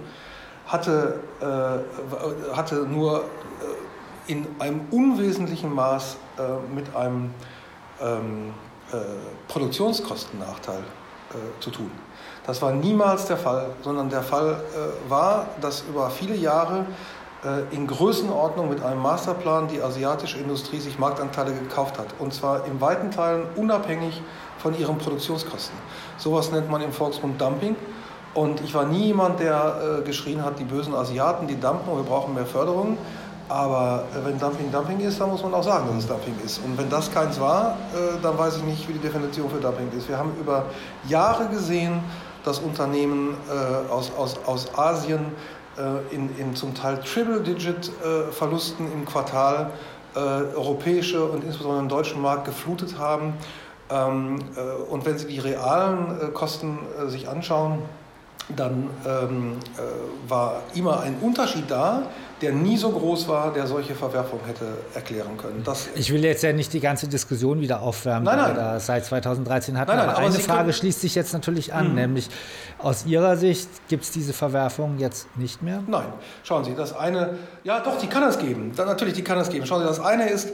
hatte, 0.66 1.20
äh, 1.40 2.54
hatte 2.54 2.86
nur 2.86 3.24
in 4.26 4.46
einem 4.58 4.82
unwesentlichen 4.90 5.74
Maß 5.74 6.16
mit 6.74 6.96
einem 6.96 7.34
ähm, 8.00 8.54
äh, 8.96 9.04
Produktionskostennachteil 9.48 10.82
zu 11.58 11.70
tun. 11.70 11.90
Das 12.46 12.62
war 12.62 12.70
niemals 12.70 13.26
der 13.26 13.36
Fall, 13.36 13.70
sondern 13.82 14.08
der 14.08 14.22
Fall 14.22 14.60
war, 15.08 15.46
dass 15.60 15.82
über 15.88 16.08
viele 16.10 16.36
Jahre 16.36 16.86
äh, 17.44 17.74
in 17.74 17.86
Größenordnung 17.86 18.70
mit 18.70 18.82
einem 18.82 19.02
Masterplan 19.02 19.68
die 19.68 19.82
asiatische 19.82 20.38
Industrie 20.38 20.80
sich 20.80 20.98
Marktanteile 20.98 21.52
gekauft 21.52 21.98
hat. 21.98 22.06
Und 22.18 22.32
zwar 22.32 22.66
in 22.66 22.80
weiten 22.80 23.10
Teilen 23.10 23.46
unabhängig 23.56 24.22
von 24.58 24.78
ihren 24.78 24.96
Produktionskosten. 24.96 25.76
Sowas 26.16 26.50
nennt 26.52 26.70
man 26.70 26.80
im 26.80 26.92
Volksmund 26.92 27.38
Dumping. 27.40 27.76
Und 28.32 28.62
ich 28.62 28.74
war 28.74 28.86
nie 28.86 29.06
jemand, 29.06 29.40
der 29.40 30.00
äh, 30.00 30.02
geschrien 30.02 30.42
hat, 30.42 30.58
die 30.58 30.64
bösen 30.64 30.94
Asiaten, 30.94 31.46
die 31.46 31.60
dumpen 31.60 31.92
und 31.92 31.98
wir 31.98 32.04
brauchen 32.04 32.34
mehr 32.34 32.46
Förderung. 32.46 32.96
Aber 33.48 34.04
äh, 34.14 34.24
wenn 34.24 34.38
Dumping 34.38 34.70
Dumping 34.72 35.00
ist, 35.00 35.20
dann 35.20 35.30
muss 35.30 35.42
man 35.42 35.54
auch 35.54 35.62
sagen, 35.62 35.86
dass 35.88 36.04
es 36.04 36.06
Dumping 36.06 36.34
ist. 36.44 36.58
Und 36.64 36.78
wenn 36.78 36.88
das 36.88 37.12
keins 37.12 37.38
war, 37.38 37.76
äh, 37.92 38.20
dann 38.22 38.38
weiß 38.38 38.58
ich 38.58 38.62
nicht, 38.64 38.88
wie 38.88 38.94
die 38.94 39.00
Definition 39.00 39.50
für 39.50 39.58
Dumping 39.58 39.90
ist. 39.96 40.08
Wir 40.08 40.18
haben 40.18 40.32
über 40.40 40.66
Jahre 41.08 41.46
gesehen, 41.48 42.00
dass 42.44 42.58
Unternehmen 42.58 43.36
äh, 43.48 43.90
aus, 43.90 44.12
aus, 44.16 44.38
aus 44.46 44.78
Asien 44.78 45.26
in, 46.12 46.30
in 46.38 46.54
zum 46.54 46.72
Teil 46.72 47.00
Triple-Digit-Verlusten 47.00 48.92
im 48.92 49.04
Quartal 49.04 49.72
europäische 50.14 51.24
und 51.24 51.42
insbesondere 51.42 51.82
den 51.82 51.88
deutschen 51.88 52.22
Markt 52.22 52.44
geflutet 52.44 52.96
haben. 52.96 53.34
Ähm, 53.90 54.38
äh, 54.54 54.60
und 54.88 55.04
wenn 55.04 55.18
Sie 55.18 55.26
die 55.26 55.40
realen 55.40 56.32
Kosten 56.32 56.78
sich 57.08 57.28
anschauen, 57.28 57.80
dann 58.48 58.90
ähm, 59.06 59.56
war 60.28 60.62
immer 60.74 61.00
ein 61.00 61.16
Unterschied 61.20 61.70
da 61.70 62.02
der 62.44 62.52
nie 62.52 62.76
so 62.76 62.90
groß 62.90 63.26
war, 63.28 63.52
der 63.52 63.66
solche 63.66 63.94
Verwerfungen 63.94 64.44
hätte 64.44 64.66
erklären 64.94 65.36
können. 65.38 65.62
Das 65.64 65.88
ich 65.94 66.12
will 66.12 66.22
jetzt 66.24 66.42
ja 66.42 66.52
nicht 66.52 66.72
die 66.72 66.80
ganze 66.80 67.08
Diskussion 67.08 67.60
wieder 67.60 67.80
aufwärmen, 67.80 68.24
nein, 68.24 68.36
nein. 68.36 68.50
die 68.50 68.56
wir 68.56 68.62
da 68.62 68.80
seit 68.80 69.06
2013 69.06 69.78
hatten. 69.78 69.88
Nein, 69.88 69.98
nein, 69.98 70.08
aber, 70.08 70.18
aber 70.18 70.26
eine 70.26 70.38
Frage 70.38 70.72
schließt 70.72 71.00
sich 71.00 71.14
jetzt 71.14 71.32
natürlich 71.32 71.72
an, 71.72 71.90
mhm. 71.90 71.94
nämlich 71.94 72.28
aus 72.78 73.06
Ihrer 73.06 73.36
Sicht 73.36 73.68
gibt 73.88 74.04
es 74.04 74.10
diese 74.10 74.32
Verwerfung 74.32 74.98
jetzt 74.98 75.34
nicht 75.36 75.62
mehr? 75.62 75.82
Nein. 75.86 76.06
Schauen 76.42 76.64
Sie, 76.64 76.74
das 76.74 76.94
eine, 76.94 77.38
ja 77.62 77.80
doch, 77.80 77.98
die 77.98 78.08
kann 78.08 78.24
es 78.24 78.38
geben. 78.38 78.72
Dann, 78.76 78.88
natürlich, 78.88 79.14
die 79.14 79.24
kann 79.24 79.38
es 79.38 79.48
geben. 79.48 79.64
Schauen 79.64 79.80
Sie, 79.80 79.86
das 79.86 80.00
eine 80.00 80.28
ist, 80.28 80.50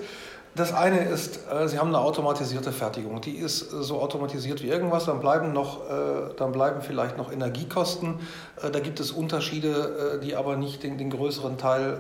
das 0.57 0.73
eine 0.73 1.05
ist, 1.05 1.41
äh, 1.51 1.69
Sie 1.69 1.79
haben 1.79 1.89
eine 1.89 2.01
automatisierte 2.01 2.73
Fertigung. 2.73 3.21
Die 3.21 3.37
ist 3.37 3.73
äh, 3.73 3.83
so 3.83 4.01
automatisiert 4.01 4.63
wie 4.63 4.69
irgendwas. 4.69 5.05
Dann 5.05 5.21
bleiben, 5.21 5.53
noch, 5.53 5.89
äh, 5.89 6.35
dann 6.37 6.51
bleiben 6.51 6.83
vielleicht 6.83 7.17
noch 7.17 7.31
Energiekosten. 7.31 8.19
Da 8.61 8.81
gibt 8.81 9.01
es 9.01 9.13
Unterschiede, 9.13 10.21
die 10.23 10.37
aber 10.37 10.57
nicht 10.57 10.83
den, 10.83 10.99
den 10.99 11.09
größeren 11.11 11.57
Teil 11.57 11.97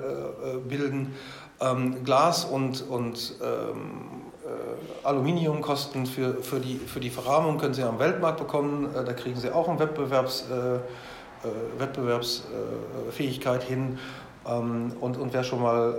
bilden. 0.68 1.14
Ähm, 1.60 2.04
Glas 2.04 2.44
und, 2.44 2.86
und 2.86 3.34
ähm, 3.42 4.24
Aluminiumkosten 5.04 6.04
für, 6.06 6.42
für, 6.42 6.60
die, 6.60 6.76
für 6.76 7.00
die 7.00 7.08
Verrahmung 7.08 7.56
können 7.56 7.72
Sie 7.72 7.82
am 7.82 7.98
Weltmarkt 7.98 8.38
bekommen. 8.38 8.90
Da 8.92 9.12
kriegen 9.14 9.40
Sie 9.40 9.50
auch 9.50 9.68
eine 9.68 9.78
Wettbewerbs, 9.78 10.44
Wettbewerbsfähigkeit 11.78 13.62
hin. 13.62 13.98
Ähm, 14.46 14.92
und, 15.00 15.18
und 15.18 15.32
wer 15.34 15.44
schon 15.44 15.62
mal 15.62 15.94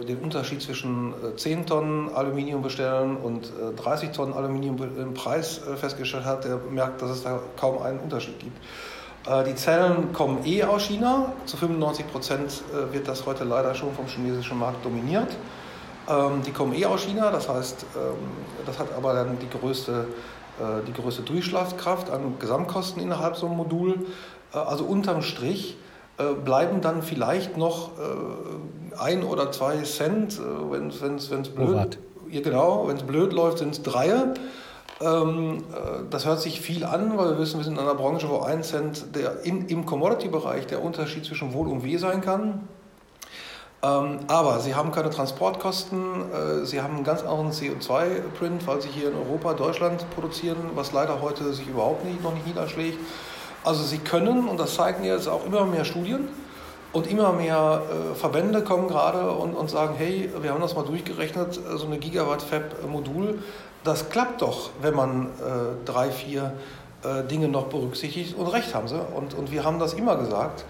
äh, 0.00 0.04
den 0.04 0.18
Unterschied 0.18 0.62
zwischen 0.62 1.14
10 1.36 1.60
äh, 1.60 1.64
Tonnen 1.64 2.14
Aluminium 2.14 2.62
bestellen 2.62 3.16
und 3.16 3.52
30 3.76 4.08
äh, 4.08 4.12
Tonnen 4.12 4.34
Aluminium 4.34 4.76
im 4.96 5.14
Preis 5.14 5.60
festgestellt 5.76 6.24
hat, 6.24 6.44
der 6.44 6.58
merkt, 6.70 7.02
dass 7.02 7.10
es 7.10 7.22
da 7.24 7.40
kaum 7.56 7.82
einen 7.82 7.98
Unterschied 7.98 8.38
gibt. 8.38 8.58
Die 9.48 9.56
Zellen 9.56 10.12
kommen 10.12 10.46
eh 10.46 10.62
aus 10.62 10.84
China. 10.84 11.32
Zu 11.46 11.56
95 11.56 12.06
Prozent 12.12 12.62
wird 12.92 13.08
das 13.08 13.26
heute 13.26 13.42
leider 13.42 13.74
schon 13.74 13.92
vom 13.92 14.06
chinesischen 14.06 14.56
Markt 14.56 14.84
dominiert. 14.84 15.36
Ähm, 16.08 16.42
die 16.46 16.52
kommen 16.52 16.72
eh 16.74 16.86
aus 16.86 17.02
China, 17.02 17.32
das 17.32 17.48
heißt, 17.48 17.86
ähm, 17.96 18.14
das 18.64 18.78
hat 18.78 18.86
aber 18.96 19.14
dann 19.14 19.36
die 19.40 19.50
größte, 19.50 20.06
die 20.86 20.92
größte 20.92 21.20
Durchschlagskraft 21.20 22.08
an 22.08 22.38
Gesamtkosten 22.38 23.02
innerhalb 23.02 23.36
so 23.36 23.44
einem 23.44 23.56
Modul. 23.56 24.06
Also 24.52 24.84
unterm 24.84 25.20
Strich 25.20 25.76
bleiben 26.44 26.80
dann 26.80 27.02
vielleicht 27.02 27.56
noch 27.56 27.90
äh, 27.98 28.98
ein 28.98 29.22
oder 29.22 29.52
zwei 29.52 29.82
Cent, 29.82 30.38
äh, 30.38 30.70
wenn 30.70 30.88
es 30.88 31.48
blöd, 31.50 31.98
ja, 32.30 32.40
genau, 32.40 32.90
blöd 33.06 33.32
läuft, 33.32 33.58
sind 33.58 33.74
es 33.74 33.82
drei. 33.82 34.12
Ähm, 34.98 35.64
das 36.08 36.24
hört 36.24 36.40
sich 36.40 36.62
viel 36.62 36.84
an, 36.84 37.18
weil 37.18 37.32
wir 37.32 37.38
wissen, 37.38 37.58
wir 37.58 37.64
sind 37.64 37.74
in 37.74 37.80
einer 37.80 37.94
Branche, 37.94 38.30
wo 38.30 38.38
ein 38.38 38.62
Cent 38.62 39.14
der 39.14 39.42
in, 39.44 39.66
im 39.66 39.84
Commodity-Bereich 39.84 40.66
der 40.66 40.82
Unterschied 40.82 41.26
zwischen 41.26 41.52
Wohl 41.52 41.68
und 41.68 41.84
Weh 41.84 41.98
sein 41.98 42.22
kann. 42.22 42.66
Ähm, 43.82 44.20
aber 44.26 44.60
sie 44.60 44.74
haben 44.74 44.92
keine 44.92 45.10
Transportkosten, 45.10 46.00
sie 46.64 46.80
haben 46.80 46.94
einen 46.94 47.04
ganz 47.04 47.20
anderen 47.24 47.52
CO2-Print, 47.52 48.66
weil 48.66 48.80
sie 48.80 48.88
hier 48.88 49.08
in 49.10 49.16
Europa, 49.16 49.52
Deutschland 49.52 50.06
produzieren, 50.14 50.56
was 50.74 50.92
leider 50.92 51.20
heute 51.20 51.52
sich 51.52 51.68
überhaupt 51.68 52.06
nicht, 52.06 52.22
noch 52.22 52.32
nicht 52.32 52.46
niederschlägt. 52.46 52.98
Also 53.66 53.82
sie 53.82 53.98
können, 53.98 54.48
und 54.48 54.60
das 54.60 54.76
zeigen 54.76 55.02
jetzt 55.02 55.26
auch 55.26 55.44
immer 55.44 55.64
mehr 55.64 55.84
Studien, 55.84 56.28
und 56.92 57.10
immer 57.10 57.32
mehr 57.32 57.82
äh, 57.82 58.14
Verbände 58.14 58.62
kommen 58.62 58.86
gerade 58.86 59.32
und, 59.32 59.54
und 59.54 59.68
sagen, 59.68 59.96
hey, 59.98 60.30
wir 60.40 60.52
haben 60.52 60.60
das 60.60 60.76
mal 60.76 60.84
durchgerechnet, 60.84 61.60
so 61.74 61.84
eine 61.84 61.98
Gigawatt-Fab-Modul, 61.98 63.40
das 63.82 64.08
klappt 64.08 64.40
doch, 64.40 64.70
wenn 64.80 64.94
man 64.94 65.26
äh, 65.26 65.84
drei, 65.84 66.12
vier 66.12 66.52
äh, 67.02 67.24
Dinge 67.24 67.48
noch 67.48 67.64
berücksichtigt. 67.64 68.38
Und 68.38 68.46
recht 68.46 68.72
haben 68.72 68.86
sie. 68.86 69.00
Und, 69.00 69.34
und 69.34 69.50
wir 69.50 69.64
haben 69.64 69.80
das 69.80 69.94
immer 69.94 70.16
gesagt, 70.16 70.64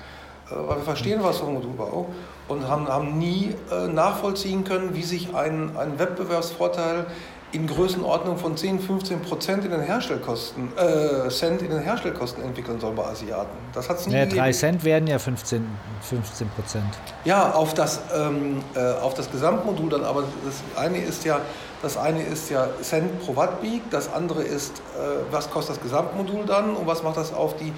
äh, 0.51 0.55
weil 0.55 0.79
wir 0.79 0.85
verstehen 0.85 1.21
was 1.23 1.37
vom 1.37 1.53
Modulbau 1.53 2.07
und 2.49 2.67
haben, 2.67 2.89
haben 2.89 3.19
nie 3.19 3.55
äh, 3.71 3.89
nachvollziehen 3.89 4.65
können, 4.65 4.95
wie 4.95 5.03
sich 5.03 5.35
ein, 5.35 5.77
ein 5.77 5.99
Wettbewerbsvorteil 5.99 7.07
in 7.57 7.67
Größenordnung 7.67 8.37
von 8.37 8.55
10, 8.55 8.81
15 8.81 9.23
Prozent 9.23 9.65
in 9.65 9.71
den 9.71 9.81
Herstellkosten, 9.81 10.69
äh, 10.77 11.29
Cent 11.31 11.63
in 11.63 11.71
den 11.71 11.81
Herstellkosten 11.81 12.45
entwickeln 12.45 12.79
soll 12.79 12.93
bei 12.93 13.05
Asiaten. 13.05 13.57
Das 13.73 13.89
hat 13.89 13.99
es 13.99 14.07
nie 14.07 14.15
ja, 14.15 14.25
gegeben. 14.25 14.41
3 14.41 14.53
Cent 14.53 14.85
werden 14.85 15.09
ja 15.09 15.19
15, 15.19 15.67
15 16.03 16.49
Prozent. 16.51 16.85
Ja, 17.25 17.53
auf 17.53 17.73
das, 17.73 18.01
ähm, 18.15 18.63
äh, 18.75 18.93
auf 19.01 19.15
das 19.15 19.31
Gesamtmodul 19.31 19.89
dann, 19.89 20.05
aber 20.05 20.25
das 20.45 20.63
eine 20.79 20.99
ist 20.99 21.25
ja, 21.25 21.41
das 21.81 21.97
eine 21.97 22.23
ist 22.23 22.51
ja 22.51 22.69
Cent 22.83 23.25
pro 23.25 23.37
Watt 23.37 23.63
Peak, 23.63 23.91
das 23.91 24.13
andere 24.13 24.43
ist, 24.43 24.79
äh, 24.79 25.23
was 25.31 25.51
kostet 25.51 25.77
das 25.77 25.83
Gesamtmodul 25.83 26.45
dann 26.45 26.77
und 26.77 26.87
was 26.87 27.03
macht 27.03 27.17
das 27.17 27.33
auf 27.33 27.57
die, 27.57 27.73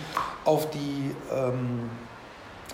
auf 0.44 0.68
die 0.70 1.14
ähm, 1.32 1.88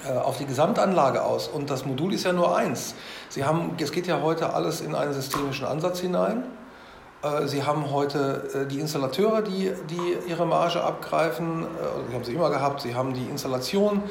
äh, 0.07 0.17
auf 0.19 0.39
die 0.39 0.47
Gesamtanlage 0.47 1.23
aus. 1.23 1.49
Und 1.49 1.71
das 1.71 1.85
Modul 1.85 2.15
ist 2.15 2.25
ja 2.25 2.33
nur 2.33 2.57
eins. 2.57 2.95
Sie 3.29 3.45
haben, 3.45 3.73
es 3.79 3.93
geht 3.93 4.07
ja 4.07 4.21
heute 4.23 4.53
alles 4.55 4.81
in 4.81 4.95
einen 4.95 5.13
systemischen 5.13 5.67
Ansatz 5.67 6.01
hinein. 6.01 6.45
Äh, 7.25 7.49
sie 7.49 7.63
haben 7.63 7.91
heute 7.91 8.49
äh, 8.55 8.67
die 8.67 8.81
Installateure, 8.81 9.43
die, 9.43 9.73
die 9.89 10.31
ihre 10.31 10.47
Marge 10.47 10.83
abgreifen. 10.83 11.63
Äh, 11.63 12.11
die 12.11 12.15
haben 12.15 12.25
sie 12.25 12.35
immer 12.35 12.51
gehabt. 12.51 12.83
Sie 12.83 12.95
haben 12.95 13.15
die 13.15 13.25
Installation, 13.25 14.03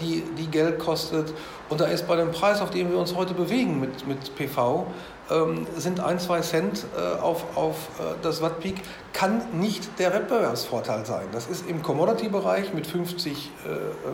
die, 0.00 0.24
die 0.36 0.48
Geld 0.48 0.80
kostet. 0.80 1.32
Und 1.68 1.80
da 1.80 1.86
ist 1.86 2.08
bei 2.08 2.16
dem 2.16 2.32
Preis, 2.32 2.60
auf 2.60 2.70
dem 2.70 2.90
wir 2.90 2.98
uns 2.98 3.14
heute 3.14 3.32
bewegen 3.32 3.78
mit, 3.78 4.06
mit 4.06 4.34
PV, 4.34 4.86
ähm, 5.30 5.68
sind 5.76 6.00
ein, 6.00 6.18
zwei 6.18 6.40
Cent 6.40 6.84
auf, 7.22 7.44
auf 7.56 7.76
das 8.22 8.42
Wattpeak, 8.42 8.82
kann 9.12 9.40
nicht 9.52 10.00
der 10.00 10.12
Wettbewerbsvorteil 10.12 11.06
sein. 11.06 11.26
Das 11.30 11.46
ist 11.46 11.68
im 11.68 11.80
Commodity-Bereich 11.80 12.74
mit 12.74 12.88
50 12.88 13.52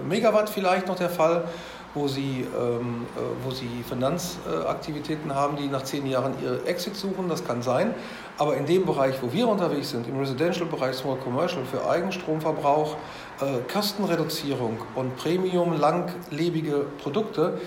Megawatt 0.06 0.50
vielleicht 0.50 0.86
noch 0.86 0.96
der 0.96 1.10
Fall 1.10 1.44
wo 1.94 2.08
sie, 2.08 2.46
ähm, 2.58 3.06
äh, 3.16 3.20
wo 3.44 3.50
sie 3.50 3.68
Finanzaktivitäten 3.86 5.34
haben, 5.34 5.56
die 5.56 5.68
nach 5.68 5.82
zehn 5.82 6.06
Jahren 6.06 6.34
ihr 6.42 6.66
Exit 6.66 6.96
suchen. 6.96 7.28
Das 7.28 7.44
kann 7.44 7.62
sein. 7.62 7.94
Aber 8.38 8.56
in 8.56 8.66
dem 8.66 8.86
Bereich, 8.86 9.22
wo 9.22 9.32
wir 9.32 9.48
unterwegs 9.48 9.90
sind, 9.90 10.08
im 10.08 10.18
Residential-Bereich, 10.18 10.96
Small 10.96 11.16
Commercial, 11.16 11.64
für 11.64 11.88
Eigenstromverbrauch, 11.88 12.96
äh, 13.40 13.72
Kostenreduzierung 13.72 14.78
und 14.94 15.16
Premium 15.16 15.78
langlebige 15.78 16.86
Produkte, 17.02 17.60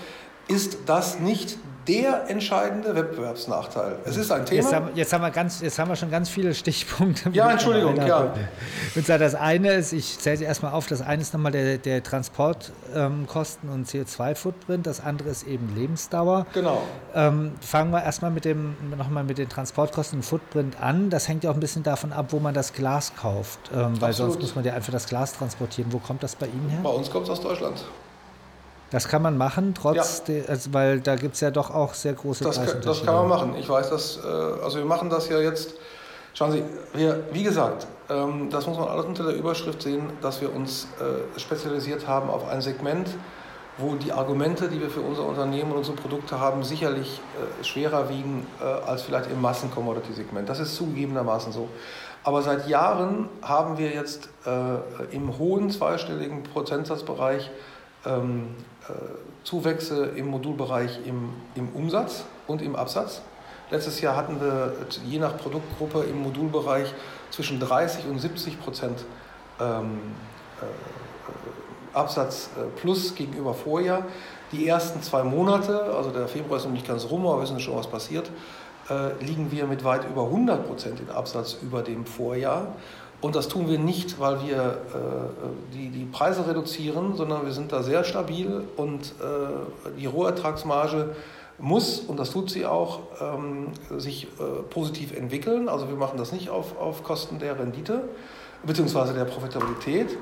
ist 0.48 0.78
das 0.86 1.18
nicht 1.18 1.58
der 1.88 2.28
entscheidende 2.28 2.94
Wettbewerbsnachteil. 2.94 3.98
Es 4.04 4.16
ist 4.16 4.30
ein 4.32 4.44
Thema. 4.44 4.62
Jetzt 4.62 4.74
haben, 4.74 4.90
jetzt 4.94 5.12
haben, 5.12 5.22
wir, 5.22 5.30
ganz, 5.30 5.60
jetzt 5.60 5.78
haben 5.78 5.88
wir 5.88 5.96
schon 5.96 6.10
ganz 6.10 6.28
viele 6.28 6.54
Stichpunkte. 6.54 7.30
Ja, 7.30 7.50
Entschuldigung, 7.50 7.96
ja. 8.04 8.34
Und 8.94 9.06
zwar 9.06 9.18
das 9.18 9.34
eine 9.34 9.72
ist, 9.74 9.92
ich 9.92 10.18
zähle 10.18 10.36
sie 10.36 10.44
erstmal 10.44 10.72
auf, 10.72 10.86
das 10.86 11.02
eine 11.02 11.22
ist 11.22 11.32
nochmal 11.32 11.52
der, 11.52 11.78
der 11.78 12.02
Transportkosten 12.02 13.68
ähm, 13.68 13.74
und 13.74 13.88
CO2-Footprint, 13.88 14.86
das 14.86 15.00
andere 15.00 15.28
ist 15.28 15.46
eben 15.46 15.74
Lebensdauer. 15.74 16.46
Genau. 16.52 16.82
Ähm, 17.14 17.52
fangen 17.60 17.90
wir 17.92 18.02
erstmal 18.02 18.30
mit 18.30 18.44
dem, 18.44 18.76
nochmal 18.96 19.24
mit 19.24 19.38
den 19.38 19.48
Transportkosten 19.48 20.18
und 20.18 20.22
Footprint 20.22 20.80
an. 20.80 21.10
Das 21.10 21.28
hängt 21.28 21.44
ja 21.44 21.50
auch 21.50 21.54
ein 21.54 21.60
bisschen 21.60 21.82
davon 21.82 22.12
ab, 22.12 22.26
wo 22.30 22.40
man 22.40 22.54
das 22.54 22.72
Glas 22.72 23.12
kauft, 23.16 23.58
ähm, 23.74 24.00
weil 24.00 24.12
sonst 24.12 24.40
muss 24.40 24.54
man 24.54 24.64
ja 24.64 24.74
einfach 24.74 24.92
das 24.92 25.06
Glas 25.06 25.34
transportieren. 25.34 25.92
Wo 25.92 25.98
kommt 25.98 26.22
das 26.22 26.34
bei 26.36 26.46
Ihnen 26.46 26.68
her? 26.68 26.80
Bei 26.82 26.90
uns 26.90 27.10
kommt 27.10 27.24
es 27.24 27.30
aus 27.30 27.40
Deutschland. 27.40 27.84
Das 28.96 29.08
kann 29.08 29.20
man 29.20 29.36
machen, 29.36 29.74
trotz, 29.74 30.20
ja. 30.20 30.24
de, 30.24 30.48
also, 30.48 30.72
weil 30.72 31.00
da 31.00 31.16
gibt 31.16 31.34
es 31.34 31.42
ja 31.42 31.50
doch 31.50 31.68
auch 31.68 31.92
sehr 31.92 32.14
große 32.14 32.42
das 32.44 32.56
kann, 32.56 32.80
das 32.80 33.04
kann 33.04 33.14
man 33.14 33.28
machen. 33.28 33.54
Ich 33.58 33.68
weiß, 33.68 33.90
dass, 33.90 34.20
äh, 34.24 34.26
also 34.64 34.78
wir 34.78 34.86
machen 34.86 35.10
das 35.10 35.28
ja 35.28 35.38
jetzt, 35.38 35.74
schauen 36.32 36.52
Sie, 36.52 36.62
wir, 36.94 37.24
wie 37.30 37.42
gesagt, 37.42 37.86
ähm, 38.08 38.48
das 38.48 38.66
muss 38.66 38.78
man 38.78 38.88
alles 38.88 39.04
unter 39.04 39.24
der 39.24 39.34
Überschrift 39.34 39.82
sehen, 39.82 40.08
dass 40.22 40.40
wir 40.40 40.50
uns 40.50 40.88
äh, 40.98 41.38
spezialisiert 41.38 42.08
haben 42.08 42.30
auf 42.30 42.48
ein 42.48 42.62
Segment, 42.62 43.10
wo 43.76 43.96
die 43.96 44.12
Argumente, 44.12 44.70
die 44.70 44.80
wir 44.80 44.88
für 44.88 45.02
unser 45.02 45.26
Unternehmen 45.26 45.72
und 45.72 45.76
unsere 45.76 45.98
Produkte 45.98 46.40
haben, 46.40 46.64
sicherlich 46.64 47.20
äh, 47.60 47.64
schwerer 47.64 48.08
wiegen 48.08 48.46
als 48.86 49.02
vielleicht 49.02 49.30
im 49.30 49.42
Massen-Commodity-Segment. 49.42 50.48
Das 50.48 50.58
ist 50.58 50.74
zugegebenermaßen 50.74 51.52
so. 51.52 51.68
Aber 52.24 52.40
seit 52.40 52.66
Jahren 52.66 53.28
haben 53.42 53.76
wir 53.76 53.90
jetzt 53.90 54.30
im 55.10 55.36
hohen 55.36 55.70
zweistelligen 55.70 56.44
Prozentsatzbereich 56.44 57.50
ähm, 58.06 58.48
äh, 58.48 58.75
Zuwächse 59.44 60.06
im 60.16 60.26
Modulbereich 60.26 61.00
im, 61.06 61.30
im 61.54 61.68
Umsatz 61.70 62.24
und 62.46 62.62
im 62.62 62.76
Absatz. 62.76 63.22
Letztes 63.70 64.00
Jahr 64.00 64.16
hatten 64.16 64.40
wir 64.40 64.72
je 65.04 65.18
nach 65.18 65.36
Produktgruppe 65.36 66.04
im 66.04 66.22
Modulbereich 66.22 66.92
zwischen 67.30 67.58
30 67.58 68.06
und 68.06 68.20
70 68.20 68.60
Prozent 68.60 69.04
ähm, 69.60 69.98
äh, 70.60 71.96
Absatz 71.96 72.50
äh, 72.56 72.66
plus 72.78 73.14
gegenüber 73.14 73.54
Vorjahr. 73.54 74.04
Die 74.52 74.68
ersten 74.68 75.02
zwei 75.02 75.24
Monate, 75.24 75.82
also 75.96 76.10
der 76.10 76.28
Februar 76.28 76.58
ist 76.58 76.64
noch 76.64 76.72
nicht 76.72 76.86
ganz 76.86 77.06
rum, 77.10 77.26
aber 77.26 77.38
wir 77.38 77.42
wissen 77.42 77.58
schon, 77.58 77.76
was 77.76 77.88
passiert, 77.88 78.30
äh, 78.88 79.12
liegen 79.24 79.50
wir 79.50 79.66
mit 79.66 79.82
weit 79.82 80.08
über 80.08 80.24
100 80.24 80.66
Prozent 80.66 81.00
in 81.00 81.10
Absatz 81.10 81.56
über 81.60 81.82
dem 81.82 82.06
Vorjahr. 82.06 82.68
Und 83.26 83.34
das 83.34 83.48
tun 83.48 83.68
wir 83.68 83.80
nicht, 83.80 84.20
weil 84.20 84.40
wir 84.46 84.56
äh, 84.56 85.74
die, 85.74 85.88
die 85.88 86.04
Preise 86.04 86.46
reduzieren, 86.46 87.16
sondern 87.16 87.44
wir 87.44 87.50
sind 87.50 87.72
da 87.72 87.82
sehr 87.82 88.04
stabil 88.04 88.62
und 88.76 89.02
äh, 89.02 89.98
die 89.98 90.06
Rohertragsmarge 90.06 91.16
muss, 91.58 91.98
und 91.98 92.20
das 92.20 92.30
tut 92.30 92.50
sie 92.50 92.66
auch, 92.66 93.00
ähm, 93.20 93.72
sich 93.98 94.28
äh, 94.38 94.62
positiv 94.70 95.12
entwickeln. 95.12 95.68
Also 95.68 95.88
wir 95.88 95.96
machen 95.96 96.18
das 96.18 96.30
nicht 96.30 96.50
auf, 96.50 96.78
auf 96.78 97.02
Kosten 97.02 97.40
der 97.40 97.58
Rendite 97.58 98.02
bzw. 98.62 99.12
der 99.12 99.24
Profitabilität. 99.24 100.16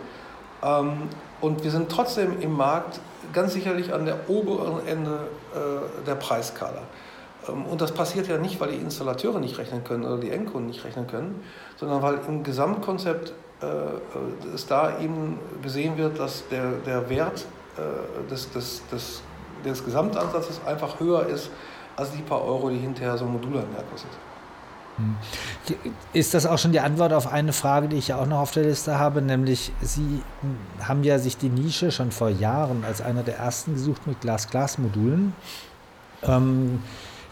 Ähm, 0.62 1.10
und 1.42 1.62
wir 1.62 1.72
sind 1.72 1.92
trotzdem 1.92 2.40
im 2.40 2.56
Markt 2.56 3.00
ganz 3.34 3.52
sicherlich 3.52 3.92
an 3.92 4.06
der 4.06 4.30
oberen 4.30 4.86
Ende 4.86 5.28
äh, 5.54 6.06
der 6.06 6.14
Preiskala. 6.14 6.80
Ähm, 7.48 7.66
und 7.66 7.80
das 7.80 7.92
passiert 7.92 8.28
ja 8.28 8.38
nicht, 8.38 8.60
weil 8.60 8.72
die 8.72 8.78
Installateure 8.78 9.40
nicht 9.40 9.58
rechnen 9.58 9.84
können 9.84 10.04
oder 10.04 10.18
die 10.18 10.30
Endkunden 10.30 10.68
nicht 10.68 10.84
rechnen 10.84 11.06
können, 11.06 11.42
sondern 11.76 12.02
weil 12.02 12.18
im 12.26 12.42
Gesamtkonzept 12.42 13.32
äh, 13.62 13.66
äh 13.66 14.54
es 14.54 14.66
da 14.66 14.98
eben 15.00 15.38
gesehen 15.62 15.96
wird, 15.96 16.18
dass 16.18 16.48
der, 16.48 16.72
der 16.86 17.08
Wert 17.08 17.44
äh, 17.76 18.30
des, 18.30 18.50
des, 18.50 18.82
des 18.90 19.22
des 19.64 19.84
Gesamtansatzes 19.84 20.60
einfach 20.66 21.00
höher 21.00 21.26
ist 21.26 21.50
als 21.96 22.10
die 22.12 22.22
paar 22.22 22.42
Euro, 22.44 22.70
die 22.70 22.78
hinterher 22.78 23.16
so 23.16 23.24
ein 23.24 23.32
Modul 23.32 23.50
mehr 23.50 23.84
kostet. 23.90 24.10
Hm. 24.96 25.16
Ist 26.12 26.34
das 26.34 26.46
auch 26.46 26.58
schon 26.58 26.72
die 26.72 26.80
Antwort 26.80 27.12
auf 27.12 27.32
eine 27.32 27.52
Frage, 27.52 27.88
die 27.88 27.96
ich 27.96 28.08
ja 28.08 28.18
auch 28.18 28.26
noch 28.26 28.38
auf 28.38 28.52
der 28.52 28.64
Liste 28.64 28.98
habe, 28.98 29.22
nämlich 29.22 29.72
Sie 29.80 30.22
haben 30.80 31.02
ja 31.02 31.18
sich 31.18 31.36
die 31.36 31.48
Nische 31.48 31.90
schon 31.90 32.12
vor 32.12 32.28
Jahren 32.28 32.84
als 32.84 33.00
einer 33.00 33.22
der 33.22 33.38
ersten 33.38 33.74
gesucht 33.74 34.06
mit 34.06 34.20
Glas-Glas-Modulen. 34.20 35.34
Ähm, 36.22 36.82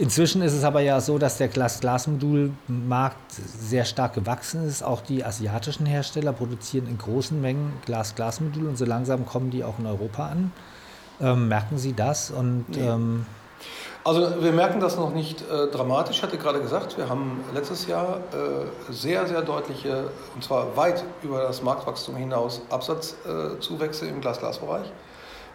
inzwischen 0.03 0.43
ist 0.43 0.53
es 0.53 0.65
aber 0.65 0.81
ja 0.81 1.01
so, 1.01 1.17
dass 1.17 1.39
der 1.39 1.47
Glas-Glas-Modulmarkt 1.47 3.33
sehr 3.33 3.85
stark 3.85 4.15
gewachsen 4.15 4.67
ist. 4.67 4.83
Auch 4.83 5.01
die 5.01 5.25
asiatischen 5.25 5.87
Hersteller 5.87 6.33
produzieren 6.33 6.89
in 6.89 6.99
großen 6.99 7.41
Mengen 7.41 7.73
Glas-Glas-Module 7.87 8.69
und 8.69 8.77
so 8.77 8.85
langsam 8.85 9.25
kommen 9.27 9.51
die 9.51 9.63
auch 9.63 9.79
in 9.79 9.87
Europa 9.87 10.27
an. 10.27 10.53
Ähm, 11.21 11.47
merken 11.47 11.79
Sie 11.79 11.93
das? 11.93 12.33
Und, 12.33 12.67
nee. 12.71 12.81
ähm 12.81 13.27
also 14.05 14.43
wir 14.43 14.51
merken 14.51 14.81
das 14.81 14.97
noch 14.97 15.15
nicht 15.15 15.41
äh, 15.43 15.69
dramatisch. 15.69 16.17
Ich 16.17 16.23
hatte 16.25 16.37
gerade 16.37 16.61
gesagt, 16.61 16.99
wir 16.99 17.09
haben 17.09 17.45
letztes 17.55 17.87
Jahr 17.87 18.17
äh, 18.33 18.93
sehr, 18.93 19.29
sehr 19.29 19.43
deutliche, 19.43 20.11
und 20.35 20.43
zwar 20.43 20.77
weit 20.77 21.05
über 21.23 21.43
das 21.43 21.63
Marktwachstum 21.63 22.17
hinaus, 22.17 22.63
Absatzzuwächse 22.71 24.07
äh, 24.07 24.09
im 24.09 24.21
Glas-Glas-Bereich. 24.21 24.91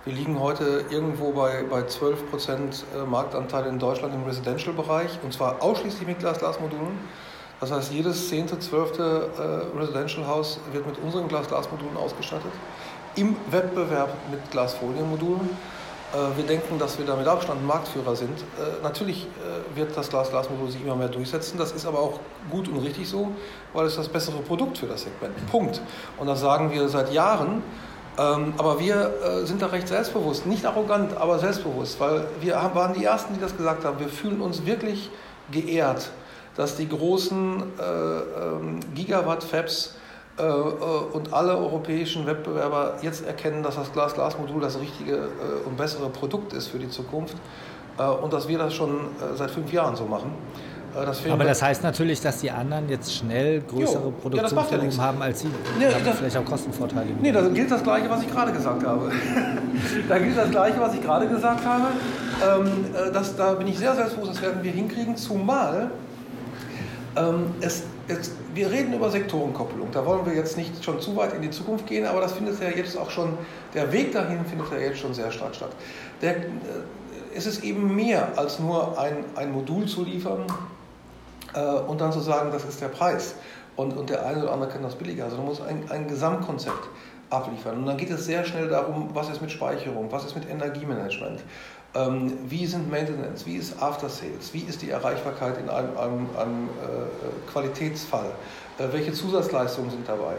Wir 0.08 0.16
liegen 0.16 0.40
heute 0.40 0.86
irgendwo 0.90 1.34
bei, 1.34 1.66
bei 1.70 1.84
12 1.84 2.30
Prozent 2.30 2.86
äh, 2.96 3.06
Marktanteil 3.06 3.66
in 3.66 3.78
Deutschland 3.78 4.14
im 4.14 4.24
Residential-Bereich, 4.24 5.20
und 5.22 5.34
zwar 5.34 5.62
ausschließlich 5.62 6.08
mit 6.08 6.20
Glas-Glas-Modulen. 6.20 6.98
Das 7.60 7.74
heißt, 7.74 7.92
jedes 7.92 8.30
zehnte, 8.30 8.58
zwölfte 8.58 9.28
äh, 9.38 9.78
Residential-Haus 9.78 10.62
wird 10.72 10.88
mit 10.88 10.98
unseren 11.00 11.28
Glas-Glas-Modulen 11.28 11.98
ausgestattet 11.98 12.54
im 13.18 13.36
Wettbewerb 13.52 14.16
mit 14.32 14.50
Glasfolienmodulen. 14.50 15.50
Äh, 16.14 16.38
wir 16.38 16.46
denken, 16.46 16.80
dass 16.80 16.98
wir 16.98 17.06
da 17.06 17.18
mit 17.18 17.28
Abstand 17.28 17.68
Marktführer 17.68 18.16
sind. 18.16 18.46
Natürlich 18.84 19.28
wird 19.76 19.98
das 19.98 20.08
Glas-Glas-Modul 20.08 20.72
sich 20.72 20.84
immer 20.84 20.96
mehr 20.96 21.10
durchsetzen. 21.10 21.58
Das 21.58 21.74
ist 21.74 21.86
aber 21.86 22.00
auch 22.00 22.22
gut 22.50 22.70
und 22.70 22.78
richtig 22.78 23.10
so, 23.10 23.32
weil 23.74 23.88
es 23.88 23.98
das 23.98 24.08
bessere 24.08 24.38
Produkt 24.38 24.78
für 24.78 24.88
das 24.88 25.02
Segment. 25.02 25.36
Punkt. 25.52 25.82
Und 26.16 26.28
das 26.28 26.40
sagen 26.40 26.72
wir 26.72 26.88
seit 26.88 27.12
Jahren. 27.12 27.62
Ähm, 28.20 28.54
aber 28.58 28.80
wir 28.80 29.12
sind 29.44 29.62
da 29.62 29.68
recht 29.68 29.88
selbstbewusst, 29.88 30.46
nicht 30.46 30.66
arrogant, 30.66 31.16
aber 31.18 31.40
selbstbewusst, 31.40 32.00
weil 32.00 32.26
wir 32.42 32.56
waren 32.74 32.94
die 32.94 33.06
Ersten, 33.06 33.36
die 33.36 33.40
das 33.40 33.56
gesagt 33.56 33.86
haben. 33.86 34.00
Wir 34.00 34.10
fühlen 34.10 34.42
uns 34.42 34.66
wirklich 34.66 35.10
geehrt, 35.52 36.10
dass 36.56 36.76
die 36.76 36.90
großen 36.90 37.64
ähm, 37.80 38.80
Gigawatt-Fabs 38.96 39.98
äh, 40.40 40.44
äh, 40.44 40.54
und 41.14 41.34
alle 41.34 41.58
europäischen 41.58 42.28
Wettbewerber 42.28 42.98
jetzt 43.02 43.26
erkennen, 43.26 43.64
dass 43.64 43.76
das 43.76 43.92
Glas-Glas-Modul 43.92 44.62
das 44.62 44.80
richtige 44.80 45.16
äh, 45.16 45.66
und 45.66 45.78
bessere 45.78 46.10
Produkt 46.10 46.54
ist 46.54 46.68
für 46.68 46.78
die 46.78 46.90
Zukunft 46.90 47.36
und 48.22 48.32
dass 48.32 48.48
wir 48.48 48.60
das 48.60 48.76
schon 48.76 49.08
seit 49.34 49.50
fünf 49.50 49.74
Jahren 49.74 49.96
so 49.96 50.06
machen. 50.06 50.32
Das 51.06 51.26
Aber 51.30 51.44
das 51.44 51.62
heißt 51.62 51.84
natürlich, 51.84 52.22
dass 52.22 52.40
die 52.40 52.52
anderen 52.52 52.90
jetzt 52.90 53.14
schnell 53.14 53.62
größere 53.62 54.12
Produktionsvolumen 54.12 54.92
ja, 54.92 54.98
haben 54.98 55.22
als 55.22 55.42
Sie. 55.42 55.50
Ja, 55.80 55.94
haben 55.94 56.18
vielleicht 56.18 56.38
auch 56.38 56.46
Kostenvorteile. 56.46 57.10
Nee, 57.22 57.32
da 57.32 57.48
gilt 57.48 57.72
das 57.72 57.84
Gleiche, 57.84 58.10
was 58.10 58.22
ich 58.22 58.32
gerade 58.32 58.52
gesagt 58.52 58.86
habe. 58.86 59.12
da 60.10 60.20
gilt 60.20 60.38
das 60.38 60.52
Gleiche, 60.52 60.80
was 60.80 60.94
ich 60.94 61.02
gerade 61.02 61.28
gesagt 61.28 61.66
habe. 61.66 61.88
Ähm, 62.44 62.86
das, 63.14 63.36
da 63.36 63.54
bin 63.54 63.68
ich 63.68 63.78
sehr 63.78 63.96
selbstbewusst, 63.96 64.34
das 64.34 64.42
werden 64.42 64.64
wir 64.64 64.72
hinkriegen, 64.72 65.16
zumal 65.16 65.92
ähm, 67.16 67.52
es 67.62 67.84
Jetzt, 68.08 68.32
wir 68.54 68.72
reden 68.72 68.94
über 68.94 69.10
Sektorenkopplung. 69.10 69.90
Da 69.92 70.06
wollen 70.06 70.26
wir 70.26 70.34
jetzt 70.34 70.56
nicht 70.56 70.84
schon 70.84 71.02
zu 71.02 71.16
weit 71.18 71.34
in 71.34 71.42
die 71.42 71.50
Zukunft 71.50 71.88
gehen, 71.88 72.06
aber 72.06 72.22
das 72.22 72.32
findet 72.32 72.62
ja 72.62 72.70
jetzt 72.70 72.98
auch 72.98 73.10
schon, 73.10 73.38
der 73.74 73.92
Weg 73.92 74.14
dahin 74.14 74.46
findet 74.46 74.72
ja 74.72 74.78
jetzt 74.78 75.00
schon 75.00 75.14
sehr 75.14 75.30
stark 75.30 75.56
statt. 75.56 75.72
Der, 76.22 76.38
äh, 76.38 76.44
es 77.36 77.46
ist 77.46 77.64
eben 77.64 77.96
mehr 77.96 78.30
als 78.38 78.60
nur 78.60 78.98
ein, 78.98 79.26
ein 79.36 79.52
Modul 79.52 79.86
zu 79.86 80.06
liefern 80.06 80.46
äh, 80.48 80.77
und 81.60 82.02
dann 82.02 82.12
zu 82.12 82.20
sagen, 82.20 82.52
das 82.52 82.66
ist 82.66 82.82
der 82.82 82.90
Preis. 82.90 83.36
Und, 83.76 83.96
und 83.96 84.10
der 84.10 84.26
eine 84.26 84.42
oder 84.44 84.54
andere 84.54 84.72
kann 84.72 84.82
das 84.82 84.96
billiger. 84.96 85.26
Also 85.26 85.38
man 85.38 85.46
muss 85.46 85.62
ein, 85.62 85.90
ein 85.92 86.08
Gesamtkonzept 86.08 86.90
abliefern. 87.30 87.78
Und 87.78 87.86
dann 87.86 87.98
geht 87.98 88.10
es 88.10 88.26
sehr 88.26 88.44
schnell 88.44 88.70
darum, 88.70 89.10
was 89.14 89.30
ist 89.30 89.42
mit 89.42 89.52
Speicherung, 89.52 90.12
was 90.12 90.26
ist 90.26 90.36
mit 90.36 90.50
Energiemanagement, 90.50 91.42
ähm, 91.94 92.34
wie 92.48 92.66
sind 92.66 92.90
Maintenance, 92.90 93.46
wie 93.46 93.56
ist 93.56 93.82
After 93.82 94.10
Sales, 94.10 94.54
wie 94.54 94.62
ist 94.62 94.82
die 94.82 94.90
Erreichbarkeit 94.90 95.58
in 95.58 95.70
einem, 95.70 95.98
einem, 95.98 96.30
einem 96.38 96.70
äh, 96.70 97.52
Qualitätsfall, 97.52 98.32
äh, 98.78 98.84
welche 98.92 99.14
Zusatzleistungen 99.14 99.90
sind 99.92 100.08
dabei, 100.08 100.36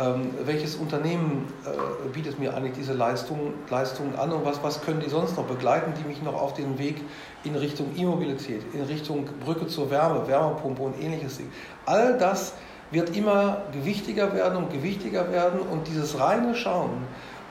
ähm, 0.00 0.30
welches 0.44 0.76
Unternehmen 0.76 1.52
äh, 1.66 2.08
bietet 2.08 2.38
mir 2.38 2.54
eigentlich 2.54 2.74
diese 2.74 2.92
Leistungen, 2.92 3.54
Leistungen 3.68 4.14
an 4.16 4.32
und 4.32 4.44
was, 4.44 4.62
was 4.62 4.80
können 4.82 5.00
die 5.00 5.10
sonst 5.10 5.36
noch 5.36 5.44
begleiten, 5.44 5.92
die 6.00 6.08
mich 6.08 6.22
noch 6.22 6.40
auf 6.40 6.54
den 6.54 6.78
Weg 6.78 7.02
in 7.44 7.54
Richtung 7.54 7.88
E-Mobilität, 7.96 8.62
in 8.72 8.82
Richtung 8.82 9.28
Brücke 9.44 9.66
zur 9.66 9.90
Wärme, 9.90 10.26
Wärmepumpe 10.26 10.82
und 10.82 11.00
ähnliches. 11.00 11.40
All 11.86 12.16
das 12.18 12.54
wird 12.90 13.16
immer 13.16 13.62
gewichtiger 13.72 14.34
werden 14.34 14.56
und 14.56 14.72
gewichtiger 14.72 15.30
werden 15.30 15.60
und 15.60 15.86
dieses 15.86 16.18
reine 16.18 16.54
Schauen 16.54 16.90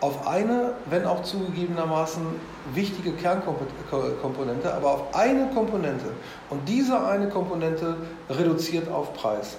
auf 0.02 0.28
eine, 0.28 0.74
wenn 0.90 1.06
auch 1.06 1.24
zugegebenermaßen 1.24 2.22
wichtige 2.74 3.12
Kernkomponente, 3.12 4.74
aber 4.74 4.92
auf 4.92 5.16
eine 5.16 5.48
Komponente 5.54 6.06
und 6.50 6.68
diese 6.68 7.06
eine 7.06 7.30
Komponente 7.30 7.98
reduziert 8.30 8.90
auf 8.90 9.14
Preis. 9.14 9.58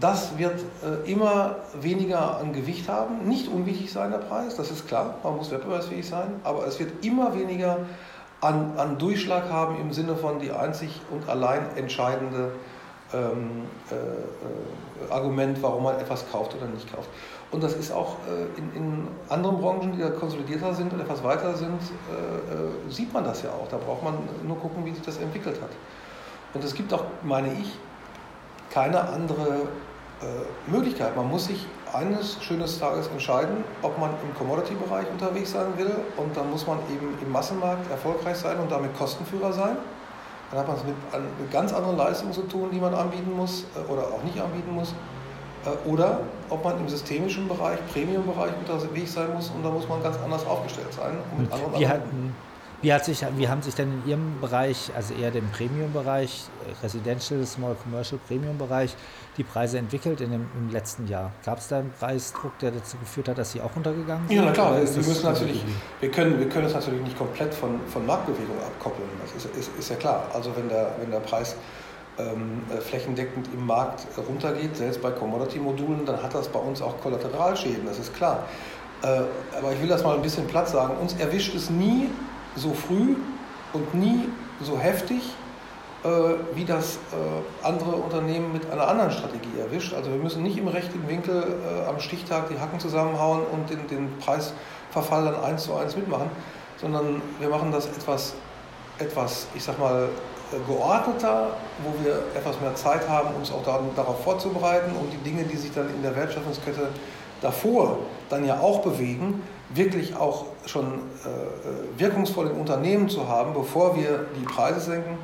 Das 0.00 0.38
wird 0.38 0.60
äh, 0.84 1.10
immer 1.10 1.56
weniger 1.80 2.38
an 2.38 2.52
Gewicht 2.52 2.88
haben, 2.88 3.26
nicht 3.28 3.48
unwichtig 3.48 3.92
sein 3.92 4.10
der 4.10 4.18
Preis, 4.18 4.54
das 4.54 4.70
ist 4.70 4.86
klar, 4.86 5.14
man 5.24 5.36
muss 5.36 5.50
wettbewerbsfähig 5.50 6.06
sein, 6.06 6.40
aber 6.44 6.66
es 6.66 6.78
wird 6.78 7.04
immer 7.04 7.34
weniger 7.34 7.78
an, 8.40 8.72
an 8.76 8.98
Durchschlag 8.98 9.50
haben 9.50 9.80
im 9.80 9.92
Sinne 9.92 10.14
von 10.14 10.38
die 10.38 10.52
einzig 10.52 11.00
und 11.10 11.28
allein 11.28 11.76
entscheidende 11.76 12.52
ähm, 13.12 13.62
äh, 13.90 13.94
äh, 13.94 15.10
Argument, 15.10 15.60
warum 15.62 15.84
man 15.84 15.98
etwas 15.98 16.30
kauft 16.30 16.54
oder 16.54 16.66
nicht 16.66 16.92
kauft. 16.92 17.08
Und 17.50 17.62
das 17.62 17.74
ist 17.74 17.90
auch 17.90 18.16
äh, 18.28 18.58
in, 18.58 18.76
in, 18.76 19.08
anderen 19.30 19.58
Branchen, 19.58 19.92
die 19.92 20.00
ja 20.00 20.10
konsolidierter 20.10 20.74
sind 20.74 20.92
und 20.92 21.00
etwas 21.00 21.24
weiter 21.24 21.56
sind, 21.56 21.80
äh, 21.80 22.54
äh, 22.54 22.92
sieht 22.92 23.12
man 23.12 23.24
das 23.24 23.42
ja 23.42 23.50
auch. 23.50 23.66
Da 23.68 23.78
braucht 23.78 24.04
man 24.04 24.14
nur 24.46 24.58
gucken, 24.58 24.84
wie 24.84 24.92
sich 24.92 25.02
das 25.02 25.16
entwickelt 25.18 25.60
hat. 25.62 25.70
Und 26.52 26.62
es 26.62 26.74
gibt 26.74 26.92
auch, 26.92 27.04
meine 27.22 27.52
ich, 27.54 27.78
keine 28.70 29.00
andere 29.00 29.62
äh, 30.20 30.70
Möglichkeit. 30.70 31.16
Man 31.16 31.28
muss 31.28 31.46
sich 31.46 31.66
eines 31.92 32.42
schönes 32.42 32.78
Tages 32.78 33.06
entscheiden, 33.08 33.64
ob 33.82 33.98
man 33.98 34.10
im 34.22 34.34
Commodity-Bereich 34.36 35.06
unterwegs 35.10 35.52
sein 35.52 35.66
will 35.76 35.92
und 36.16 36.36
dann 36.36 36.50
muss 36.50 36.66
man 36.66 36.78
eben 36.92 37.16
im 37.22 37.32
Massenmarkt 37.32 37.90
erfolgreich 37.90 38.36
sein 38.36 38.58
und 38.58 38.70
damit 38.70 38.96
Kostenführer 38.98 39.52
sein. 39.52 39.76
Dann 40.50 40.60
hat 40.60 40.66
man 40.66 40.76
es 40.76 40.84
mit, 40.84 40.94
mit 41.38 41.50
ganz 41.52 41.72
anderen 41.72 41.96
Leistungen 41.96 42.32
zu 42.32 42.42
tun, 42.42 42.70
die 42.72 42.80
man 42.80 42.94
anbieten 42.94 43.32
muss 43.36 43.64
äh, 43.76 43.92
oder 43.92 44.02
auch 44.08 44.22
nicht 44.24 44.40
anbieten 44.40 44.74
muss. 44.74 44.94
Äh, 45.64 45.88
oder 45.88 46.20
ob 46.50 46.64
man 46.64 46.78
im 46.80 46.88
systemischen 46.88 47.46
Bereich, 47.48 47.78
Premium-Bereich 47.92 48.52
unterwegs 48.58 49.14
sein 49.14 49.32
muss 49.34 49.50
und 49.50 49.62
da 49.62 49.70
muss 49.70 49.88
man 49.88 50.02
ganz 50.02 50.16
anders 50.24 50.46
aufgestellt 50.46 50.92
sein. 50.92 51.12
Wie, 51.76 51.86
hatten, 51.86 52.34
wie, 52.82 52.92
hat 52.92 53.04
sich, 53.04 53.24
wie 53.36 53.48
haben 53.48 53.62
sich 53.62 53.74
denn 53.74 54.02
in 54.02 54.10
Ihrem 54.10 54.40
Bereich, 54.40 54.90
also 54.94 55.14
eher 55.14 55.30
dem 55.30 55.50
Premium-Bereich, 55.50 56.44
äh, 56.66 56.84
Residential, 56.84 57.44
Small 57.44 57.76
Commercial 57.82 58.20
Premium-Bereich, 58.28 58.94
die 59.36 59.44
Preise 59.44 59.78
entwickelt 59.78 60.20
in 60.20 60.30
dem, 60.30 60.46
im 60.56 60.70
letzten 60.70 61.08
Jahr? 61.08 61.32
Gab 61.44 61.58
es 61.58 61.68
da 61.68 61.78
einen 61.78 61.92
Preisdruck, 61.98 62.58
der 62.58 62.70
dazu 62.70 62.96
geführt 62.98 63.28
hat, 63.28 63.38
dass 63.38 63.52
sie 63.52 63.60
auch 63.60 63.74
untergegangen 63.74 64.28
sind? 64.28 64.36
Ja, 64.36 64.44
na 64.44 64.52
klar. 64.52 64.76
Wir, 64.76 64.82
müssen 64.82 65.24
natürlich, 65.24 65.64
wir, 66.00 66.10
können, 66.10 66.38
wir 66.38 66.48
können 66.48 66.66
es 66.66 66.74
natürlich 66.74 67.02
nicht 67.02 67.18
komplett 67.18 67.52
von, 67.52 67.80
von 67.88 68.06
Marktbewegung 68.06 68.56
abkoppeln. 68.58 69.08
Das 69.22 69.44
ist, 69.44 69.56
ist, 69.56 69.70
ist 69.76 69.90
ja 69.90 69.96
klar. 69.96 70.28
Also 70.32 70.54
wenn 70.56 70.68
der, 70.68 70.92
wenn 71.00 71.10
der 71.10 71.20
Preis 71.20 71.56
ähm, 72.18 72.62
äh, 72.70 72.80
flächendeckend 72.80 73.48
im 73.52 73.66
Markt 73.66 74.06
runtergeht, 74.16 74.76
selbst 74.76 75.02
bei 75.02 75.10
Commodity-Modulen, 75.10 76.04
dann 76.04 76.22
hat 76.22 76.34
das 76.34 76.48
bei 76.48 76.58
uns 76.58 76.82
auch 76.82 77.00
Kollateralschäden, 77.00 77.86
das 77.86 77.98
ist 77.98 78.14
klar. 78.14 78.44
Äh, 79.02 79.06
aber 79.56 79.72
ich 79.72 79.80
will 79.80 79.88
das 79.88 80.02
mal 80.02 80.16
ein 80.16 80.22
bisschen 80.22 80.46
platt 80.46 80.68
sagen. 80.68 80.96
Uns 81.00 81.14
erwischt 81.14 81.54
es 81.54 81.70
nie 81.70 82.08
so 82.58 82.74
früh 82.74 83.16
und 83.72 83.94
nie 83.94 84.28
so 84.60 84.78
heftig, 84.78 85.22
äh, 86.04 86.08
wie 86.54 86.64
das 86.64 86.96
äh, 86.96 87.66
andere 87.66 87.92
Unternehmen 87.92 88.52
mit 88.52 88.70
einer 88.70 88.86
anderen 88.86 89.10
Strategie 89.10 89.58
erwischt. 89.58 89.94
Also 89.94 90.10
wir 90.10 90.18
müssen 90.18 90.42
nicht 90.42 90.58
im 90.58 90.68
rechten 90.68 91.08
Winkel 91.08 91.42
äh, 91.42 91.88
am 91.88 92.00
Stichtag 92.00 92.48
die 92.48 92.58
Hacken 92.58 92.78
zusammenhauen 92.78 93.42
und 93.52 93.70
den, 93.70 93.86
den 93.88 94.18
Preisverfall 94.18 95.24
dann 95.24 95.42
eins 95.42 95.64
zu 95.64 95.74
eins 95.74 95.96
mitmachen, 95.96 96.30
sondern 96.80 97.20
wir 97.40 97.48
machen 97.48 97.72
das 97.72 97.86
etwas, 97.86 98.34
etwas 98.98 99.48
ich 99.54 99.64
sag 99.64 99.78
mal, 99.78 100.08
geordneter, 100.66 101.48
wo 101.82 102.04
wir 102.04 102.22
etwas 102.34 102.60
mehr 102.60 102.74
Zeit 102.74 103.06
haben, 103.08 103.34
uns 103.34 103.52
auch 103.52 103.62
darauf 103.94 104.22
vorzubereiten 104.22 104.92
und 104.96 105.12
die 105.12 105.28
Dinge, 105.28 105.44
die 105.44 105.56
sich 105.56 105.72
dann 105.72 105.90
in 105.90 106.02
der 106.02 106.16
Wertschöpfungskette 106.16 106.88
davor 107.40 107.98
dann 108.30 108.46
ja 108.46 108.60
auch 108.60 108.80
bewegen, 108.80 109.42
wirklich 109.70 110.16
auch 110.16 110.46
schon 110.68 110.86
äh, 110.86 111.98
wirkungsvoll 111.98 112.48
im 112.48 112.58
Unternehmen 112.58 113.08
zu 113.08 113.26
haben, 113.28 113.54
bevor 113.54 113.96
wir 113.96 114.26
die 114.38 114.44
Preise 114.44 114.80
senken. 114.80 115.18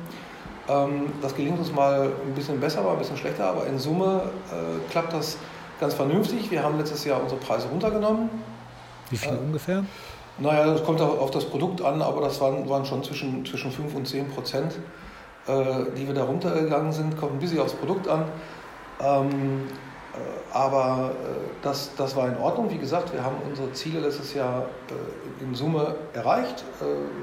Ähm, 0.67 1.13
das 1.21 1.35
gelingt 1.35 1.59
uns 1.59 1.71
mal 1.71 2.11
ein 2.25 2.33
bisschen 2.33 2.59
besser, 2.59 2.81
mal 2.81 2.93
ein 2.93 2.97
bisschen 2.97 3.17
schlechter, 3.17 3.45
aber 3.45 3.67
in 3.67 3.77
Summe 3.77 4.23
äh, 4.51 4.91
klappt 4.91 5.13
das 5.13 5.37
ganz 5.79 5.93
vernünftig. 5.93 6.49
Wir 6.49 6.63
haben 6.63 6.77
letztes 6.77 7.05
Jahr 7.05 7.21
unsere 7.21 7.39
Preise 7.39 7.67
runtergenommen. 7.67 8.29
Wie 9.09 9.17
viel 9.17 9.33
äh, 9.33 9.37
ungefähr? 9.37 9.83
Naja, 10.37 10.65
das 10.65 10.83
kommt 10.83 10.99
auch 11.01 11.19
auf 11.19 11.31
das 11.31 11.45
Produkt 11.45 11.81
an, 11.81 12.01
aber 12.01 12.21
das 12.21 12.41
waren, 12.41 12.67
waren 12.67 12.85
schon 12.85 13.03
zwischen, 13.03 13.45
zwischen 13.45 13.71
5 13.71 13.95
und 13.95 14.07
10 14.07 14.29
Prozent, 14.29 14.73
äh, 15.47 15.53
die 15.95 16.07
wir 16.07 16.13
da 16.13 16.23
runtergegangen 16.23 16.91
sind. 16.91 17.17
Kommt 17.17 17.33
ein 17.33 17.39
bisschen 17.39 17.59
aufs 17.59 17.73
Produkt 17.73 18.07
an. 18.07 18.25
Ähm, 19.01 19.29
äh, 19.29 19.94
aber 20.53 21.11
äh, 21.11 21.25
das, 21.61 21.91
das 21.97 22.15
war 22.15 22.27
in 22.27 22.37
Ordnung. 22.37 22.69
Wie 22.69 22.77
gesagt, 22.77 23.13
wir 23.13 23.23
haben 23.23 23.35
unsere 23.47 23.71
Ziele 23.73 23.99
letztes 23.99 24.33
Jahr 24.33 24.65
äh, 24.89 25.43
in 25.43 25.53
Summe 25.53 25.95
erreicht, 26.13 26.63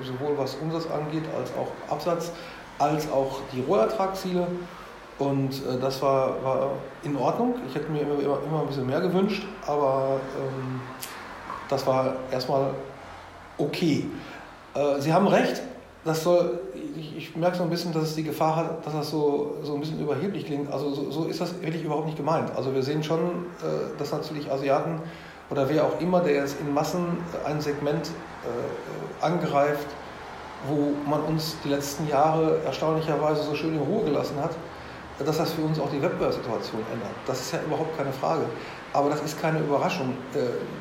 sowohl 0.03 0.37
was 0.37 0.55
Umsatz 0.57 0.87
angeht 0.87 1.25
als 1.37 1.51
auch 1.55 1.69
Absatz 1.93 2.33
als 2.79 3.11
auch 3.11 3.41
die 3.53 3.61
Rohertragsziele. 3.61 4.47
Und 5.19 5.51
äh, 5.51 5.79
das 5.81 6.03
war, 6.03 6.43
war 6.43 6.71
in 7.05 7.17
Ordnung. 7.17 7.55
Ich 7.69 7.75
hätte 7.75 7.91
mir 7.91 8.01
immer, 8.01 8.19
immer, 8.19 8.39
immer 8.45 8.61
ein 8.63 8.67
bisschen 8.67 8.87
mehr 8.87 9.01
gewünscht, 9.01 9.45
aber 9.67 10.21
ähm, 10.37 10.81
das 11.69 11.87
war 11.87 12.17
erstmal 12.31 12.71
okay. 13.59 14.07
Äh, 14.75 15.01
Sie 15.01 15.13
haben 15.13 15.29
recht, 15.29 15.63
das 16.05 16.23
soll, 16.25 16.61
ich, 16.97 17.17
ich, 17.17 17.37
merke 17.37 17.57
so 17.57 17.63
ein 17.63 17.71
bisschen, 17.71 17.93
dass 17.93 18.05
es 18.05 18.15
die 18.15 18.23
Gefahr 18.23 18.57
hat, 18.57 18.87
dass 18.87 18.93
das 18.93 19.11
so, 19.11 19.57
so 19.63 19.75
ein 19.75 19.81
bisschen 19.81 20.01
überheblich 20.01 20.47
klingt. 20.47 20.73
Also 20.73 20.93
so, 20.93 21.11
so 21.11 21.25
ist 21.25 21.41
das 21.41 21.61
wirklich 21.61 21.85
überhaupt 21.85 22.07
nicht 22.07 22.17
gemeint. 22.17 22.55
Also 22.57 22.75
wir 22.75 22.83
sehen 22.83 23.03
schon, 23.03 23.21
äh, 23.21 23.99
dass 23.99 24.13
natürlich 24.13 24.51
Asiaten 24.51 25.01
oder 25.51 25.69
wer 25.69 25.85
auch 25.85 26.01
immer, 26.01 26.21
der 26.21 26.35
jetzt 26.35 26.61
in 26.61 26.73
Massen 26.73 27.19
ein 27.45 27.61
Segment 27.61 28.09
äh, 28.09 29.25
angreift, 29.25 29.87
wo 30.69 30.93
man 31.09 31.21
uns 31.23 31.57
die 31.65 31.69
letzten 31.69 32.09
Jahre 32.09 32.61
erstaunlicherweise 32.65 33.43
so 33.43 33.55
schön 33.55 33.75
in 33.75 33.81
Ruhe 33.81 34.05
gelassen 34.05 34.37
hat, 34.41 34.53
dass 35.19 35.39
das 35.39 35.53
für 35.53 35.63
uns 35.63 35.79
auch 35.79 35.91
die 35.91 36.01
Wettbewerbssituation 36.01 36.81
ändert. 36.93 37.11
Das 37.27 37.41
ist 37.41 37.53
ja 37.53 37.61
überhaupt 37.65 37.97
keine 37.97 38.13
Frage. 38.13 38.45
Aber 38.93 39.09
das 39.11 39.23
ist 39.23 39.41
keine 39.41 39.59
Überraschung. 39.59 40.15
Äh, 40.35 40.39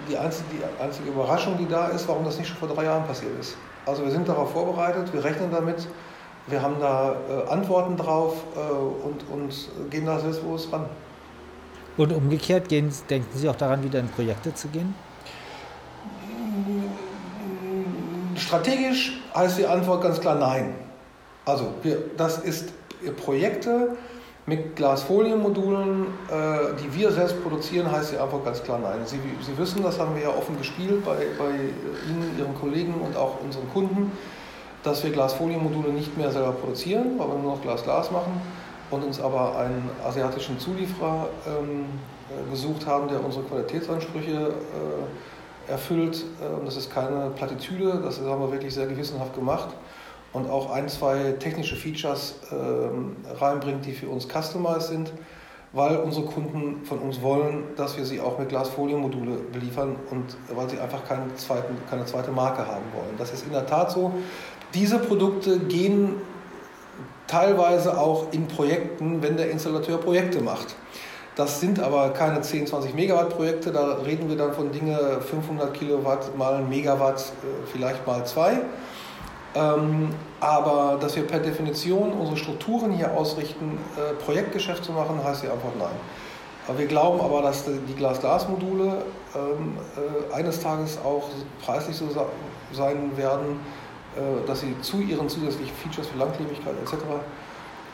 die 0.09 0.17
einzige, 0.17 0.45
die 0.51 0.81
einzige 0.81 1.09
Überraschung, 1.09 1.57
die 1.57 1.67
da 1.67 1.87
ist, 1.87 2.07
warum 2.07 2.25
das 2.25 2.37
nicht 2.37 2.47
schon 2.47 2.57
vor 2.57 2.67
drei 2.67 2.85
Jahren 2.85 3.05
passiert 3.05 3.39
ist. 3.39 3.55
Also 3.85 4.03
wir 4.03 4.11
sind 4.11 4.27
darauf 4.27 4.51
vorbereitet, 4.51 5.13
wir 5.13 5.23
rechnen 5.23 5.51
damit, 5.51 5.87
wir 6.47 6.61
haben 6.61 6.75
da 6.79 7.15
äh, 7.29 7.49
Antworten 7.49 7.97
drauf 7.97 8.35
äh, 8.55 8.59
und, 8.59 9.23
und 9.31 9.89
gehen 9.89 10.05
da 10.05 10.19
selbstbewusst 10.19 10.71
ran. 10.71 10.85
Und 11.97 12.13
umgekehrt, 12.13 12.69
gehen, 12.69 12.91
denken 13.09 13.37
Sie 13.37 13.49
auch 13.49 13.55
daran, 13.55 13.83
wieder 13.83 13.99
in 13.99 14.07
Projekte 14.07 14.53
zu 14.53 14.67
gehen? 14.69 14.95
Strategisch 18.35 19.19
heißt 19.35 19.57
die 19.57 19.67
Antwort 19.67 20.01
ganz 20.01 20.19
klar 20.19 20.35
nein. 20.35 20.73
Also 21.45 21.73
wir, 21.83 21.97
das 22.17 22.37
ist 22.39 22.69
Projekte 23.23 23.97
mit 24.45 24.75
Glasfolienmodulen, 24.75 26.07
äh, 26.29 26.81
die 26.81 26.93
wir 26.93 27.11
selbst 27.11 27.41
produzieren, 27.43 27.91
heißt 27.91 28.13
die 28.13 28.17
Antwort 28.17 28.45
ganz 28.45 28.63
klar 28.63 28.79
nein. 28.79 28.99
Sie, 29.05 29.19
Sie 29.41 29.57
wissen, 29.57 29.83
das 29.83 29.99
haben 29.99 30.15
wir 30.15 30.23
ja 30.23 30.29
offen 30.29 30.57
gespielt 30.57 31.05
bei, 31.05 31.15
bei 31.37 31.51
Ihnen, 32.09 32.35
Ihren 32.37 32.55
Kollegen 32.55 32.95
und 32.95 33.15
auch 33.15 33.39
unseren 33.43 33.69
Kunden, 33.71 34.11
dass 34.83 35.03
wir 35.03 35.11
Glasfolienmodule 35.11 35.89
nicht 35.89 36.17
mehr 36.17 36.31
selber 36.31 36.53
produzieren, 36.53 37.19
weil 37.19 37.27
wir 37.27 37.35
nur 37.35 37.53
noch 37.53 37.61
Glas-Glas 37.61 38.11
machen 38.11 38.41
und 38.89 39.03
uns 39.03 39.21
aber 39.21 39.57
einen 39.57 39.89
asiatischen 40.03 40.59
Zulieferer 40.59 41.29
ähm, 41.47 41.85
äh, 42.29 42.49
gesucht 42.49 42.87
haben, 42.87 43.07
der 43.07 43.23
unsere 43.23 43.43
Qualitätsansprüche 43.43 44.53
äh, 45.67 45.71
erfüllt. 45.71 46.25
Äh, 46.41 46.59
und 46.59 46.65
das 46.65 46.77
ist 46.77 46.91
keine 46.91 47.29
Plattitüde, 47.35 48.01
das 48.03 48.19
haben 48.19 48.41
wir 48.41 48.51
wirklich 48.51 48.73
sehr 48.73 48.87
gewissenhaft 48.87 49.35
gemacht 49.35 49.69
und 50.33 50.49
auch 50.49 50.71
ein, 50.71 50.87
zwei 50.87 51.33
technische 51.39 51.75
Features 51.75 52.35
äh, 52.51 53.33
reinbringt, 53.43 53.85
die 53.85 53.93
für 53.93 54.07
uns 54.07 54.27
customized 54.27 54.87
sind, 54.87 55.11
weil 55.73 55.97
unsere 55.97 56.25
Kunden 56.25 56.85
von 56.85 56.99
uns 56.99 57.21
wollen, 57.21 57.63
dass 57.75 57.97
wir 57.97 58.05
sie 58.05 58.19
auch 58.19 58.37
mit 58.39 58.49
Glasfolienmodule 58.49 59.37
beliefern 59.51 59.95
und 60.09 60.37
weil 60.53 60.69
sie 60.69 60.79
einfach 60.79 61.05
keinen 61.05 61.35
zweiten, 61.37 61.75
keine 61.89 62.05
zweite 62.05 62.31
Marke 62.31 62.65
haben 62.65 62.85
wollen. 62.93 63.15
Das 63.17 63.31
ist 63.31 63.45
in 63.45 63.51
der 63.51 63.65
Tat 63.65 63.91
so. 63.91 64.11
Diese 64.73 64.99
Produkte 64.99 65.59
gehen 65.59 66.15
teilweise 67.27 67.97
auch 67.97 68.31
in 68.31 68.47
Projekten, 68.47 69.21
wenn 69.21 69.37
der 69.37 69.51
Installateur 69.51 69.97
Projekte 69.97 70.41
macht. 70.41 70.75
Das 71.35 71.61
sind 71.61 71.79
aber 71.79 72.09
keine 72.09 72.41
10, 72.41 72.67
20 72.67 72.93
Megawatt 72.93 73.29
Projekte, 73.29 73.71
da 73.71 73.93
reden 74.05 74.27
wir 74.27 74.35
dann 74.35 74.53
von 74.53 74.71
Dinge 74.71 75.21
500 75.21 75.73
Kilowatt 75.73 76.37
mal 76.37 76.61
Megawatt, 76.61 77.21
äh, 77.21 77.67
vielleicht 77.71 78.05
mal 78.05 78.25
zwei. 78.25 78.59
Ähm, 79.53 80.09
aber 80.39 80.97
dass 81.01 81.15
wir 81.15 81.27
per 81.27 81.39
Definition 81.39 82.13
unsere 82.13 82.37
Strukturen 82.37 82.91
hier 82.91 83.11
ausrichten, 83.11 83.77
äh, 83.97 84.13
Projektgeschäft 84.23 84.83
zu 84.83 84.93
machen, 84.93 85.21
heißt 85.23 85.43
ja 85.43 85.51
einfach 85.51 85.71
nein. 85.77 85.95
Wir 86.77 86.85
glauben 86.85 87.19
aber, 87.19 87.41
dass 87.41 87.65
die 87.65 87.95
Glas-Glas-Module 87.95 89.03
ähm, 89.35 89.77
äh, 89.97 90.33
eines 90.33 90.61
Tages 90.61 90.99
auch 91.03 91.27
preislich 91.63 91.97
so 91.97 92.07
sein 92.71 93.17
werden, 93.17 93.59
dass 94.45 94.59
sie 94.59 94.79
zu 94.81 94.99
ihren 94.99 95.29
zusätzlichen 95.29 95.73
Features 95.73 96.07
für 96.07 96.17
Langlebigkeit 96.17 96.73
etc 96.83 96.97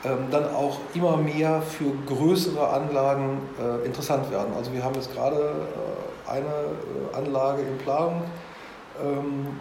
ähm, 0.04 0.30
dann 0.30 0.54
auch 0.54 0.78
immer 0.94 1.16
mehr 1.16 1.60
für 1.60 1.90
größere 2.06 2.68
Anlagen 2.68 3.40
äh, 3.58 3.84
interessant 3.84 4.30
werden. 4.30 4.54
Also 4.56 4.72
wir 4.72 4.84
haben 4.84 4.94
jetzt 4.94 5.12
gerade 5.12 5.36
äh, 5.36 6.30
eine 6.30 6.46
äh, 6.46 7.16
Anlage 7.16 7.62
in 7.62 7.76
Planung, 7.78 8.22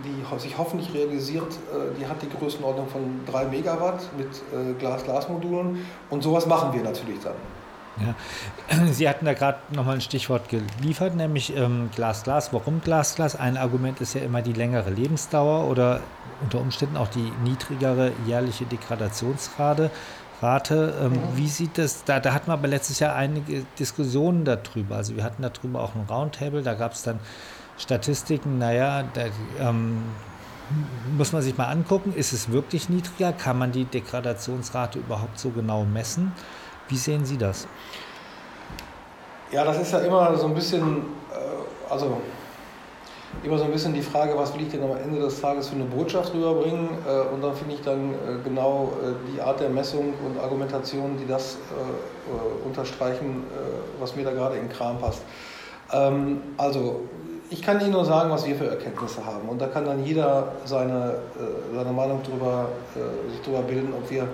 die 0.04 0.40
sich 0.40 0.58
hoffentlich 0.58 0.94
realisiert. 0.94 1.52
Äh, 1.52 2.00
die 2.00 2.08
hat 2.08 2.22
die 2.22 2.30
Größenordnung 2.30 2.88
von 2.88 3.22
3 3.30 3.46
Megawatt 3.46 4.02
mit 4.18 4.28
äh, 4.28 4.74
Glas-Glas-Modulen 4.80 5.86
und 6.10 6.24
sowas 6.24 6.46
machen 6.46 6.74
wir 6.74 6.84
natürlich 6.84 7.20
dann. 7.24 7.34
Ja. 8.00 8.86
Sie 8.92 9.10
hatten 9.10 9.26
da 9.26 9.34
gerade 9.34 9.60
nochmal 9.72 9.96
ein 9.96 10.02
Stichwort 10.02 10.50
geliefert, 10.50 11.16
nämlich 11.16 11.56
ähm, 11.56 11.90
Glas, 11.96 12.24
Glas. 12.24 12.54
Warum 12.54 12.82
Glas, 12.82 13.16
Glas? 13.16 13.36
Ein 13.36 13.58
Argument 13.58 14.02
ist 14.02 14.14
ja 14.14 14.22
immer 14.22 14.42
die 14.42 14.54
längere 14.54 14.90
Lebensdauer 14.90 15.70
oder 15.70 16.02
unter 16.42 16.60
Umständen 16.60 16.98
auch 16.98 17.08
die 17.08 17.32
niedrigere 17.44 18.12
jährliche 18.26 18.66
Degradationsrate. 18.66 19.92
Rate. 20.42 20.94
Ähm, 21.02 21.14
mhm. 21.14 21.18
Wie 21.36 21.48
sieht 21.48 21.78
das, 21.78 22.04
da, 22.04 22.20
da 22.20 22.34
hatten 22.34 22.48
wir 22.48 22.54
aber 22.54 22.68
letztes 22.68 23.00
Jahr 23.00 23.16
einige 23.16 23.66
Diskussionen 23.80 24.46
darüber. 24.46 24.98
Also 24.98 25.16
wir 25.16 25.24
hatten 25.24 25.42
darüber 25.42 25.82
auch 25.82 25.96
ein 25.96 26.06
Roundtable, 26.08 26.62
da 26.62 26.74
gab 26.74 26.94
es 26.94 27.04
dann 27.04 27.20
Statistiken, 27.78 28.58
naja, 28.58 29.04
da 29.14 29.26
ähm, 29.60 30.04
muss 31.16 31.32
man 31.32 31.42
sich 31.42 31.58
mal 31.58 31.68
angucken, 31.68 32.14
ist 32.16 32.34
es 32.34 32.52
wirklich 32.52 32.90
niedriger? 32.90 33.32
Kann 33.34 33.58
man 33.58 33.72
die 33.72 33.86
Degradationsrate 33.86 35.00
überhaupt 35.00 35.40
so 35.40 35.50
genau 35.52 35.86
messen? 35.86 36.32
Wie 36.88 36.98
sehen 36.98 37.26
Sie 37.26 37.38
das? 37.38 37.68
Ja, 39.52 39.64
das 39.64 39.80
ist 39.80 39.92
ja 39.92 40.00
immer 40.00 40.36
so 40.36 40.48
ein 40.48 40.54
bisschen, 40.54 40.98
äh, 41.32 41.92
also 41.92 42.20
immer 43.44 43.58
so 43.58 43.66
ein 43.66 43.72
bisschen 43.72 43.94
die 43.94 44.02
Frage, 44.02 44.36
was 44.36 44.54
will 44.54 44.62
ich 44.62 44.70
denn 44.70 44.84
am 44.84 44.98
Ende 44.98 45.20
des 45.20 45.40
Tages 45.40 45.70
für 45.70 45.76
eine 45.76 45.86
Botschaft 45.86 46.34
rüberbringen? 46.34 46.90
Äh, 47.08 47.34
und 47.34 47.42
dann 47.42 47.56
finde 47.56 47.76
ich 47.76 47.82
dann 47.82 48.14
äh, 48.14 48.44
genau 48.44 48.94
äh, 49.02 49.32
die 49.32 49.40
Art 49.40 49.60
der 49.60 49.70
Messung 49.70 50.14
und 50.26 50.40
Argumentation, 50.40 51.18
die 51.18 51.28
das 51.28 51.58
unterstreichen, 52.66 53.46
was 54.02 54.18
mir 54.18 54.26
da 54.26 54.32
gerade 54.32 54.58
in 54.58 54.68
den 54.68 54.70
Kram 54.70 55.00
passt. 55.00 55.22
Ähm, 55.94 56.42
also, 56.58 57.08
ich 57.50 57.62
kann 57.62 57.80
Ihnen 57.80 57.92
nur 57.92 58.06
sagen, 58.06 58.30
was 58.30 58.46
wir 58.46 58.56
für 58.56 58.68
Erkenntnisse 58.68 59.26
haben. 59.26 59.48
Und 59.48 59.62
da 59.62 59.68
kann 59.68 59.86
dann 59.86 60.04
jeder 60.04 60.52
seine, 60.66 61.20
seine 61.74 61.92
Meinung 61.92 62.22
drüber, 62.24 62.70
sich 63.32 63.42
darüber 63.42 63.62
bilden, 63.62 63.94
ob 63.94 64.10
wir 64.10 64.28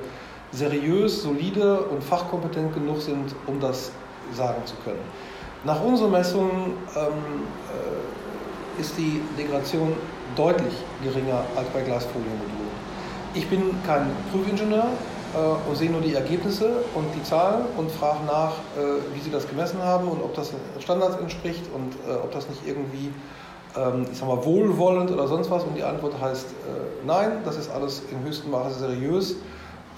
seriös, 0.52 1.23
solide 1.23 1.80
und 1.82 2.04
fachkompetent 2.04 2.73
genug 2.73 3.02
sind, 3.02 3.36
um 3.47 3.60
das 3.60 3.91
sagen 4.34 4.62
zu 4.65 4.76
können. 4.84 5.02
Nach 5.63 5.82
unseren 5.82 6.12
Messungen 6.12 6.73
ähm, 6.95 7.47
ist 8.80 8.97
die 8.97 9.21
Degradation 9.38 9.93
deutlich 10.36 10.73
geringer 11.04 11.43
als 11.56 11.67
bei 11.69 11.82
Glasfoliemodulen. 11.82 12.73
Ich 13.34 13.47
bin 13.47 13.62
kein 13.86 14.10
Prüfingenieur 14.32 14.88
äh, 15.34 15.69
und 15.69 15.76
sehe 15.76 15.89
nur 15.89 16.02
die 16.02 16.13
Ergebnisse 16.13 16.84
und 16.93 17.06
die 17.15 17.24
Zahlen 17.24 17.65
und 17.78 17.91
frage 17.91 18.24
nach, 18.26 18.52
äh, 18.52 19.15
wie 19.15 19.19
sie 19.19 19.32
das 19.32 19.48
gemessen 19.48 19.82
haben 19.82 20.08
und 20.08 20.22
ob 20.22 20.34
das 20.36 20.54
Standards 20.80 21.17
entspricht 21.17 21.63
und 21.74 21.93
äh, 22.08 22.15
ob 22.15 22.32
das 22.32 22.50
nicht 22.50 22.62
irgendwie, 22.65 23.12
ähm, 23.78 24.06
ich 24.12 24.17
sag 24.17 24.28
mal, 24.28 24.43
wohlwollend 24.43 25.12
oder 25.12 25.28
sonst 25.28 25.50
was. 25.50 25.63
Und 25.63 25.76
die 25.76 25.84
Antwort 25.84 26.19
heißt 26.19 26.48
äh, 26.48 27.06
nein, 27.06 27.39
das 27.46 27.58
ist 27.58 27.72
alles 27.72 28.04
im 28.12 28.24
höchsten 28.26 28.52
Maße 28.52 28.80
seriös. 28.80 29.36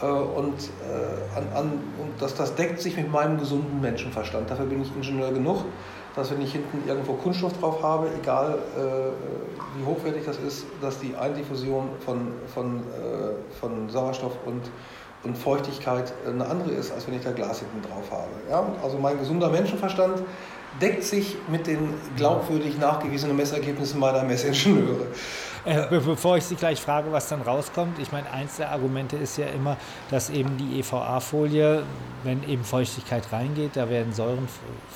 Äh, 0.01 0.05
und, 0.05 0.53
äh, 0.53 1.37
an, 1.37 1.47
an, 1.55 1.71
und 2.01 2.11
das, 2.19 2.35
das 2.35 2.55
deckt 2.55 2.81
sich 2.81 2.97
mit 2.97 3.11
meinem 3.11 3.37
gesunden 3.37 3.79
Menschenverstand. 3.81 4.49
Dafür 4.49 4.65
bin 4.65 4.81
ich 4.81 4.93
Ingenieur 4.95 5.31
genug 5.31 5.63
dass 6.15 6.31
wenn 6.31 6.41
ich 6.41 6.53
hinten 6.53 6.87
irgendwo 6.87 7.13
Kunststoff 7.13 7.53
drauf 7.59 7.83
habe, 7.83 8.07
egal 8.17 8.57
äh, 8.77 9.77
wie 9.77 9.85
hochwertig 9.85 10.23
das 10.25 10.37
ist, 10.37 10.65
dass 10.81 10.99
die 10.99 11.15
Eindiffusion 11.15 11.89
von, 11.99 12.31
von, 12.53 12.79
äh, 12.79 13.55
von 13.59 13.89
Sauerstoff 13.89 14.33
und, 14.45 14.61
und 15.25 15.37
Feuchtigkeit 15.37 16.13
eine 16.27 16.45
andere 16.45 16.71
ist, 16.71 16.91
als 16.91 17.07
wenn 17.07 17.15
ich 17.15 17.23
da 17.23 17.31
Glas 17.31 17.59
hinten 17.59 17.81
drauf 17.81 18.11
habe. 18.11 18.29
Ja? 18.49 18.65
Also 18.83 18.97
mein 18.97 19.19
gesunder 19.19 19.49
Menschenverstand 19.49 20.21
deckt 20.81 21.03
sich 21.03 21.37
mit 21.49 21.67
den 21.67 21.93
glaubwürdig 22.15 22.77
nachgewiesenen 22.77 23.35
Messergebnissen 23.35 23.99
meiner 23.99 24.23
Messingenieure. 24.23 25.07
Äh, 25.65 25.87
bevor 25.89 26.37
ich 26.37 26.45
Sie 26.45 26.55
gleich 26.55 26.79
frage, 26.79 27.11
was 27.11 27.27
dann 27.27 27.41
rauskommt, 27.41 27.97
ich 27.99 28.11
meine, 28.11 28.29
eins 28.31 28.57
der 28.57 28.71
Argumente 28.71 29.15
ist 29.17 29.37
ja 29.37 29.47
immer, 29.47 29.77
dass 30.11 30.29
eben 30.29 30.57
die 30.57 30.79
EVA-Folie, 30.79 31.81
wenn 32.23 32.47
eben 32.47 32.63
Feuchtigkeit 32.63 33.23
reingeht, 33.31 33.71
da 33.75 33.89
werden 33.89 34.13
Säuren 34.13 34.47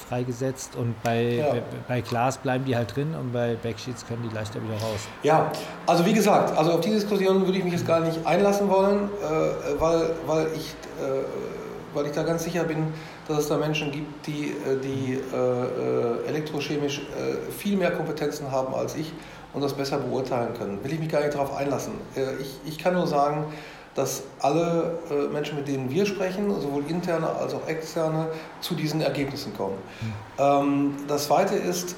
freigesetzt 0.07 0.75
und 0.75 1.01
bei, 1.03 1.35
ja. 1.35 1.55
bei, 1.87 2.01
Glas 2.01 2.37
bleiben 2.37 2.65
die 2.65 2.75
halt 2.75 2.95
drin 2.95 3.15
und 3.19 3.33
bei 3.33 3.55
Backsheets 3.55 4.05
können 4.07 4.27
die 4.29 4.35
leichter 4.35 4.61
wieder 4.61 4.75
raus. 4.75 5.07
Ja, 5.23 5.51
also 5.87 6.05
wie 6.05 6.13
gesagt, 6.13 6.55
also 6.55 6.73
auf 6.73 6.81
die 6.81 6.91
Diskussion 6.91 7.45
würde 7.45 7.57
ich 7.57 7.63
mich 7.63 7.73
jetzt 7.73 7.87
gar 7.87 7.99
nicht 7.99 8.25
einlassen 8.25 8.69
wollen, 8.69 9.09
äh, 9.21 9.79
weil, 9.79 10.11
weil, 10.27 10.47
ich, 10.55 10.75
äh, 11.03 11.23
weil 11.93 12.05
ich 12.05 12.11
da 12.11 12.23
ganz 12.23 12.43
sicher 12.43 12.63
bin, 12.63 12.93
dass 13.27 13.39
es 13.39 13.47
da 13.47 13.57
Menschen 13.57 13.91
gibt, 13.91 14.25
die, 14.27 14.55
äh, 14.65 14.79
die 14.83 15.13
äh, 15.13 15.37
äh, 15.37 16.27
elektrochemisch 16.27 17.01
viel 17.57 17.77
mehr 17.77 17.91
Kompetenzen 17.91 18.51
haben 18.51 18.73
als 18.73 18.95
ich 18.95 19.13
und 19.53 19.61
das 19.61 19.73
besser 19.73 19.97
beurteilen 19.97 20.53
können. 20.53 20.83
Will 20.83 20.93
ich 20.93 20.99
mich 20.99 21.09
gar 21.09 21.21
nicht 21.21 21.33
darauf 21.33 21.55
einlassen. 21.55 21.93
Äh, 22.15 22.35
ich, 22.41 22.59
ich 22.65 22.77
kann 22.77 22.93
nur 22.93 23.07
sagen, 23.07 23.45
dass 23.95 24.23
alle 24.39 24.99
äh, 25.09 25.27
Menschen, 25.33 25.57
mit 25.57 25.67
denen 25.67 25.89
wir 25.89 26.05
sprechen, 26.05 26.49
sowohl 26.61 26.83
interne 26.87 27.27
als 27.27 27.53
auch 27.53 27.67
externe, 27.67 28.27
zu 28.61 28.75
diesen 28.75 29.01
Ergebnissen 29.01 29.53
kommen. 29.57 29.77
Mhm. 30.37 31.07
Das 31.07 31.25
Zweite 31.25 31.55
ist, 31.55 31.91
äh, 31.91 31.95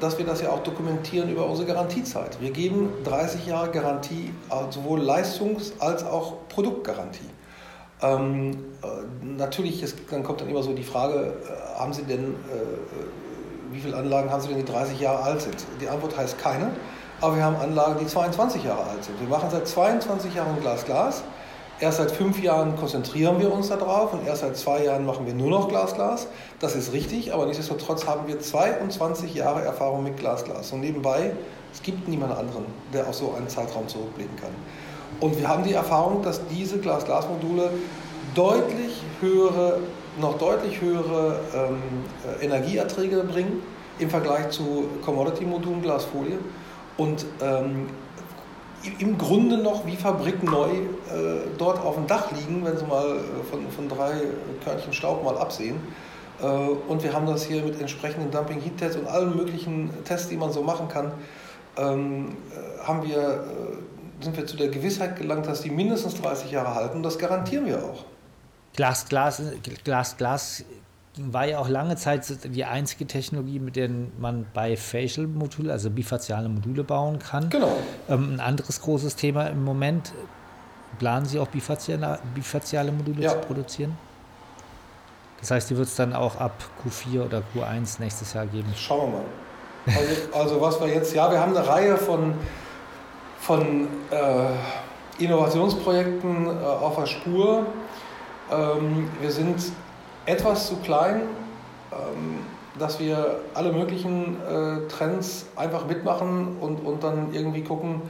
dass 0.00 0.18
wir 0.18 0.26
das 0.26 0.42
ja 0.42 0.50
auch 0.50 0.62
dokumentieren 0.62 1.30
über 1.30 1.46
unsere 1.46 1.68
Garantiezeit. 1.68 2.40
Wir 2.40 2.50
geben 2.50 2.90
30 3.04 3.46
Jahre 3.46 3.70
Garantie, 3.70 4.34
sowohl 4.70 5.00
Leistungs- 5.00 5.72
als 5.78 6.04
auch 6.04 6.48
Produktgarantie. 6.48 7.30
Ähm, 8.00 8.56
natürlich, 9.22 9.82
ist, 9.82 9.96
dann 10.10 10.22
kommt 10.22 10.40
dann 10.40 10.48
immer 10.48 10.62
so 10.62 10.72
die 10.72 10.84
Frage, 10.84 11.32
haben 11.76 11.92
Sie 11.92 12.02
denn 12.02 12.34
äh, 12.34 13.27
wie 13.70 13.80
viele 13.80 13.96
Anlagen 13.96 14.30
haben 14.30 14.40
Sie 14.40 14.48
denn, 14.48 14.58
die 14.58 14.64
30 14.64 15.00
Jahre 15.00 15.22
alt 15.22 15.42
sind? 15.42 15.56
Die 15.80 15.88
Antwort 15.88 16.16
heißt 16.16 16.38
keine, 16.38 16.70
aber 17.20 17.36
wir 17.36 17.44
haben 17.44 17.56
Anlagen, 17.56 17.98
die 18.00 18.06
22 18.06 18.64
Jahre 18.64 18.84
alt 18.84 19.04
sind. 19.04 19.20
Wir 19.20 19.28
machen 19.28 19.48
seit 19.50 19.66
22 19.66 20.34
Jahren 20.34 20.58
Glas-Glas. 20.60 21.22
Erst 21.80 21.98
seit 21.98 22.10
fünf 22.10 22.42
Jahren 22.42 22.74
konzentrieren 22.76 23.38
wir 23.38 23.52
uns 23.52 23.68
darauf 23.68 24.12
und 24.12 24.26
erst 24.26 24.40
seit 24.40 24.56
zwei 24.56 24.84
Jahren 24.84 25.06
machen 25.06 25.26
wir 25.26 25.34
nur 25.34 25.50
noch 25.50 25.68
Glas-Glas. 25.68 26.26
Das 26.58 26.74
ist 26.74 26.92
richtig, 26.92 27.32
aber 27.32 27.46
nichtsdestotrotz 27.46 28.06
haben 28.06 28.26
wir 28.26 28.40
22 28.40 29.34
Jahre 29.34 29.62
Erfahrung 29.62 30.02
mit 30.02 30.16
Glas-Glas. 30.16 30.72
Und 30.72 30.80
nebenbei, 30.80 31.32
es 31.72 31.82
gibt 31.82 32.08
niemanden 32.08 32.36
anderen, 32.36 32.64
der 32.92 33.06
auf 33.06 33.14
so 33.14 33.32
einen 33.36 33.48
Zeitraum 33.48 33.86
zurückblicken 33.86 34.36
kann. 34.36 34.50
Und 35.20 35.38
wir 35.38 35.46
haben 35.46 35.62
die 35.62 35.72
Erfahrung, 35.72 36.22
dass 36.22 36.46
diese 36.48 36.78
Glas-Glas-Module 36.78 37.70
deutlich 38.34 39.02
höhere 39.20 39.78
noch 40.20 40.38
deutlich 40.38 40.80
höhere 40.80 41.40
ähm, 41.54 41.78
äh, 42.40 42.44
Energieerträge 42.44 43.24
bringen 43.24 43.62
im 43.98 44.10
Vergleich 44.10 44.50
zu 44.50 44.88
Commodity-Modulen 45.04 45.82
Glasfolie 45.82 46.38
und 46.96 47.26
ähm, 47.40 47.88
im 48.98 49.18
Grunde 49.18 49.58
noch 49.58 49.86
wie 49.86 49.96
fabrikneu 49.96 50.68
äh, 50.68 51.48
dort 51.58 51.80
auf 51.84 51.96
dem 51.96 52.06
Dach 52.06 52.30
liegen, 52.32 52.64
wenn 52.64 52.76
Sie 52.76 52.84
mal 52.84 53.16
äh, 53.16 53.44
von, 53.50 53.68
von 53.70 53.88
drei 53.88 54.12
Körnchen 54.64 54.92
Staub 54.92 55.24
mal 55.24 55.36
absehen. 55.36 55.80
Äh, 56.40 56.46
und 56.46 57.02
wir 57.02 57.12
haben 57.12 57.26
das 57.26 57.44
hier 57.44 57.62
mit 57.62 57.80
entsprechenden 57.80 58.30
Dumping-Heat-Tests 58.30 58.96
und 58.96 59.08
allen 59.08 59.36
möglichen 59.36 59.90
Tests, 60.04 60.28
die 60.28 60.36
man 60.36 60.52
so 60.52 60.62
machen 60.62 60.88
kann, 60.88 61.12
ähm, 61.76 62.36
äh, 62.50 62.84
haben 62.84 63.02
wir, 63.06 63.18
äh, 63.18 64.24
sind 64.24 64.36
wir 64.36 64.46
zu 64.46 64.56
der 64.56 64.68
Gewissheit 64.68 65.16
gelangt, 65.16 65.46
dass 65.46 65.62
die 65.62 65.70
mindestens 65.70 66.20
30 66.20 66.50
Jahre 66.50 66.74
halten. 66.74 67.02
Das 67.02 67.18
garantieren 67.18 67.66
wir 67.66 67.78
auch. 67.78 68.04
Glas, 68.74 69.08
Glas, 69.08 69.42
Glas, 69.84 70.16
Glas 70.16 70.64
war 71.16 71.46
ja 71.46 71.58
auch 71.58 71.68
lange 71.68 71.96
Zeit 71.96 72.24
die 72.44 72.64
einzige 72.64 73.06
Technologie, 73.06 73.58
mit 73.58 73.76
der 73.76 73.90
man 74.18 74.46
bei 74.54 74.76
Facial 74.76 75.26
Module, 75.26 75.72
also 75.72 75.90
bifaziale 75.90 76.48
Module 76.48 76.84
bauen 76.84 77.18
kann. 77.18 77.50
Genau. 77.50 77.76
Ähm, 78.08 78.34
ein 78.34 78.40
anderes 78.40 78.80
großes 78.80 79.16
Thema 79.16 79.46
im 79.48 79.64
Moment, 79.64 80.12
planen 80.98 81.26
Sie 81.26 81.38
auch 81.38 81.48
bifaziale, 81.48 82.18
bifaziale 82.34 82.92
Module 82.92 83.22
ja. 83.22 83.30
zu 83.30 83.38
produzieren? 83.38 83.96
Das 85.40 85.50
heißt, 85.50 85.70
die 85.70 85.76
wird 85.76 85.88
es 85.88 85.94
dann 85.94 86.14
auch 86.14 86.36
ab 86.36 86.52
Q4 86.84 87.26
oder 87.26 87.42
Q1 87.54 88.00
nächstes 88.00 88.32
Jahr 88.32 88.46
geben? 88.46 88.72
Schauen 88.76 89.12
wir 89.12 89.18
mal. 89.18 89.24
Also, 89.86 90.38
also 90.38 90.60
was 90.60 90.80
wir 90.80 90.88
jetzt, 90.88 91.14
ja, 91.14 91.30
wir 91.30 91.40
haben 91.40 91.56
eine 91.56 91.66
Reihe 91.66 91.96
von, 91.96 92.34
von 93.40 93.88
äh, 94.10 95.22
Innovationsprojekten 95.22 96.46
äh, 96.46 96.64
auf 96.64 96.96
der 96.96 97.06
Spur. 97.06 97.66
Ähm, 98.50 99.10
wir 99.20 99.30
sind 99.30 99.56
etwas 100.26 100.68
zu 100.68 100.76
klein, 100.76 101.22
ähm, 101.92 102.38
dass 102.78 103.00
wir 103.00 103.40
alle 103.54 103.72
möglichen 103.72 104.36
äh, 104.42 104.88
Trends 104.88 105.46
einfach 105.56 105.86
mitmachen 105.86 106.56
und, 106.60 106.76
und 106.84 107.02
dann 107.02 107.34
irgendwie 107.34 107.62
gucken, 107.62 108.02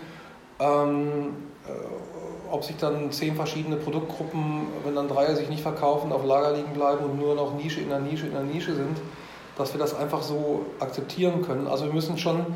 ähm, 0.61 1.35
äh, 1.67 1.71
ob 2.51 2.65
sich 2.65 2.77
dann 2.77 3.11
zehn 3.13 3.35
verschiedene 3.35 3.77
Produktgruppen, 3.77 4.69
wenn 4.85 4.95
dann 4.95 5.09
drei 5.09 5.35
sich 5.35 5.49
nicht 5.49 5.63
verkaufen, 5.63 6.13
auf 6.13 6.25
Lager 6.25 6.53
liegen 6.53 6.73
bleiben 6.73 7.05
und 7.05 7.19
nur 7.19 7.35
noch 7.35 7.55
Nische 7.55 7.81
in 7.81 7.89
der 7.89 8.01
Nische 8.01 8.27
in 8.27 8.33
der 8.33 8.43
Nische 8.43 8.75
sind, 8.75 8.99
dass 9.57 9.73
wir 9.75 9.81
das 9.81 9.95
einfach 9.95 10.23
so 10.23 10.65
akzeptieren 10.81 11.43
können. 11.43 11.67
Also 11.67 11.87
wir 11.87 11.93
müssen 11.93 12.17
schon 12.17 12.47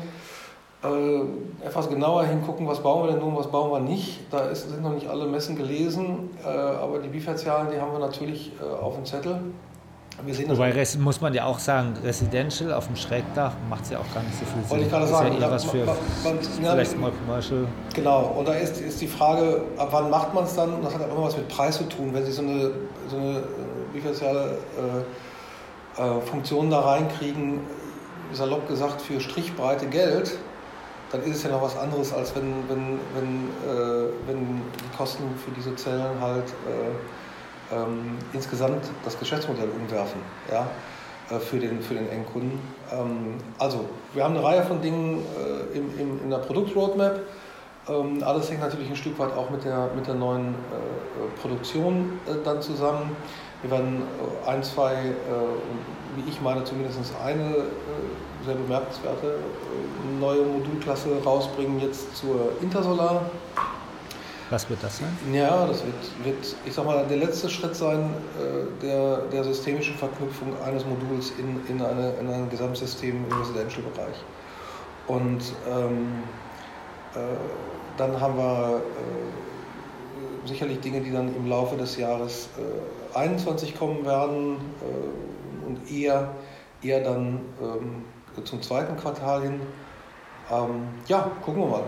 äh, 0.83 1.65
etwas 1.65 1.89
genauer 1.89 2.25
hingucken, 2.25 2.67
was 2.67 2.81
bauen 2.81 3.07
wir 3.07 3.13
denn 3.13 3.21
nun, 3.21 3.35
was 3.35 3.47
bauen 3.47 3.71
wir 3.71 3.79
nicht. 3.79 4.19
Da 4.31 4.49
ist, 4.49 4.69
sind 4.69 4.81
noch 4.81 4.93
nicht 4.93 5.07
alle 5.07 5.25
Messen 5.25 5.55
gelesen, 5.55 6.29
äh, 6.43 6.47
aber 6.47 6.99
die 6.99 7.09
Bifazialen, 7.09 7.69
die 7.71 7.79
haben 7.79 7.91
wir 7.93 7.99
natürlich 7.99 8.51
äh, 8.61 8.81
auf 8.81 8.95
dem 8.95 9.05
Zettel. 9.05 9.39
Wir 10.23 10.35
sehen 10.35 10.49
Wobei 10.49 10.71
das 10.71 10.95
muss 10.97 11.21
man 11.21 11.33
ja 11.33 11.45
auch 11.45 11.57
sagen, 11.57 11.93
Residential 12.03 12.71
auf 12.73 12.85
dem 12.85 12.95
Schrägdach 12.95 13.53
macht 13.67 13.85
es 13.85 13.89
ja 13.89 13.97
auch 13.97 14.13
gar 14.13 14.21
nicht 14.21 14.37
so 14.37 14.45
viel 14.45 14.61
Sinn. 14.61 14.69
Wollte 14.69 14.85
ich 14.85 14.91
gerade 14.91 15.07
sagen, 15.07 15.27
ist 15.29 15.39
ja 15.39 15.47
eher 15.47 15.51
was 15.51 15.63
für 15.65 15.77
man, 15.77 15.95
man, 16.23 16.71
vielleicht 16.71 16.99
mal 16.99 17.11
Commercial. 17.25 17.67
Genau, 17.95 18.35
und 18.37 18.47
da 18.47 18.53
ist, 18.53 18.79
ist 18.79 19.01
die 19.01 19.07
Frage, 19.07 19.61
ab 19.77 19.87
wann 19.91 20.11
macht 20.11 20.33
man 20.33 20.43
es 20.43 20.55
dann? 20.55 20.83
Das 20.83 20.93
hat 20.93 21.01
auch 21.01 21.15
immer 21.15 21.25
was 21.25 21.35
mit 21.35 21.47
Preis 21.47 21.77
zu 21.77 21.85
tun. 21.85 22.11
Wenn 22.13 22.25
Sie 22.25 22.31
so 22.31 22.43
eine, 22.43 22.71
so 23.09 23.17
eine 23.17 23.39
äh, 23.39 23.41
bifaziale 23.91 24.57
äh, 25.97 26.01
äh, 26.01 26.21
Funktion 26.21 26.69
da 26.69 26.81
reinkriegen, 26.81 27.61
salopp 28.33 28.67
gesagt, 28.67 29.01
für 29.01 29.19
Strichbreite 29.19 29.87
Geld, 29.87 30.37
dann 31.13 31.21
ist 31.23 31.37
es 31.37 31.43
ja 31.43 31.51
noch 31.51 31.61
was 31.61 31.77
anderes, 31.77 32.11
als 32.11 32.35
wenn, 32.35 32.67
wenn, 32.67 32.99
wenn, 33.13 33.49
äh, 33.69 34.09
wenn 34.25 34.61
die 34.79 34.97
Kosten 34.97 35.23
für 35.37 35.51
diese 35.51 35.75
Zellen 35.75 36.19
halt 36.19 36.45
äh, 36.49 37.75
ähm, 37.75 38.17
insgesamt 38.33 38.83
das 39.05 39.17
Geschäftsmodell 39.19 39.69
umwerfen, 39.69 40.19
ja, 40.51 40.67
äh, 41.29 41.39
für, 41.39 41.59
den, 41.59 41.81
für 41.81 41.93
den 41.93 42.09
Endkunden. 42.09 42.59
Ähm, 42.91 43.35
also, 43.59 43.85
wir 44.15 44.23
haben 44.23 44.35
eine 44.35 44.43
Reihe 44.43 44.63
von 44.63 44.81
Dingen 44.81 45.19
äh, 45.37 45.77
im, 45.77 45.99
im, 45.99 46.23
in 46.23 46.29
der 46.31 46.39
Produktroadmap. 46.39 47.19
Ähm, 47.87 48.23
alles 48.23 48.49
hängt 48.49 48.61
natürlich 48.61 48.89
ein 48.89 48.95
Stück 48.95 49.19
weit 49.19 49.33
auch 49.33 49.51
mit 49.51 49.63
der, 49.65 49.91
mit 49.95 50.07
der 50.07 50.15
neuen 50.15 50.47
äh, 50.47 51.39
Produktion 51.41 52.19
äh, 52.25 52.43
dann 52.43 52.59
zusammen. 52.59 53.15
Wir 53.63 53.71
werden 53.71 54.03
äh, 54.45 54.49
ein, 54.49 54.61
zwei, 54.61 54.93
äh, 54.93 55.15
wie 56.15 56.29
ich 56.29 56.41
meine, 56.41 56.63
zumindest 56.65 56.99
eine 57.23 57.49
äh, 57.49 57.65
sehr 58.45 58.55
bemerkenswerte 58.55 59.27
äh, 59.27 60.19
neue 60.19 60.43
Modulklasse 60.43 61.09
rausbringen, 61.25 61.79
jetzt 61.79 62.15
zur 62.15 62.51
Intersolar. 62.61 63.25
Was 64.49 64.69
wird 64.69 64.83
das 64.83 64.99
sein? 64.99 65.17
Ja, 65.33 65.65
das 65.65 65.83
wird, 65.85 66.25
wird 66.25 66.55
ich 66.65 66.73
sag 66.73 66.85
mal, 66.85 67.05
der 67.07 67.17
letzte 67.17 67.49
Schritt 67.49 67.75
sein 67.75 68.13
der, 68.83 69.21
der 69.31 69.43
systemischen 69.45 69.95
Verknüpfung 69.95 70.53
eines 70.61 70.85
Moduls 70.85 71.31
in, 71.39 71.59
in, 71.73 71.83
eine, 71.83 72.11
in 72.19 72.29
ein 72.29 72.49
Gesamtsystem 72.51 73.25
im 73.25 73.37
Residential-Bereich. 73.39 74.17
Und 75.07 75.41
ähm, 75.67 76.23
äh, 77.15 77.19
dann 77.97 78.19
haben 78.19 78.37
wir 78.37 78.77
äh, 78.77 80.47
sicherlich 80.47 80.81
Dinge, 80.81 81.01
die 81.01 81.11
dann 81.11 81.35
im 81.35 81.47
Laufe 81.49 81.75
des 81.75 81.97
Jahres 81.97 82.49
21 83.13 83.69
äh, 83.73 83.77
kommen 83.77 84.05
werden 84.05 84.57
und 85.65 85.91
eher, 85.91 86.31
eher 86.81 87.03
dann 87.03 87.41
ähm, 87.61 88.03
zum 88.43 88.61
zweiten 88.61 88.97
Quartal 88.97 89.43
hin. 89.43 89.61
Ähm, 90.51 90.87
ja, 91.07 91.31
gucken 91.41 91.63
wir 91.63 91.67
mal. 91.67 91.83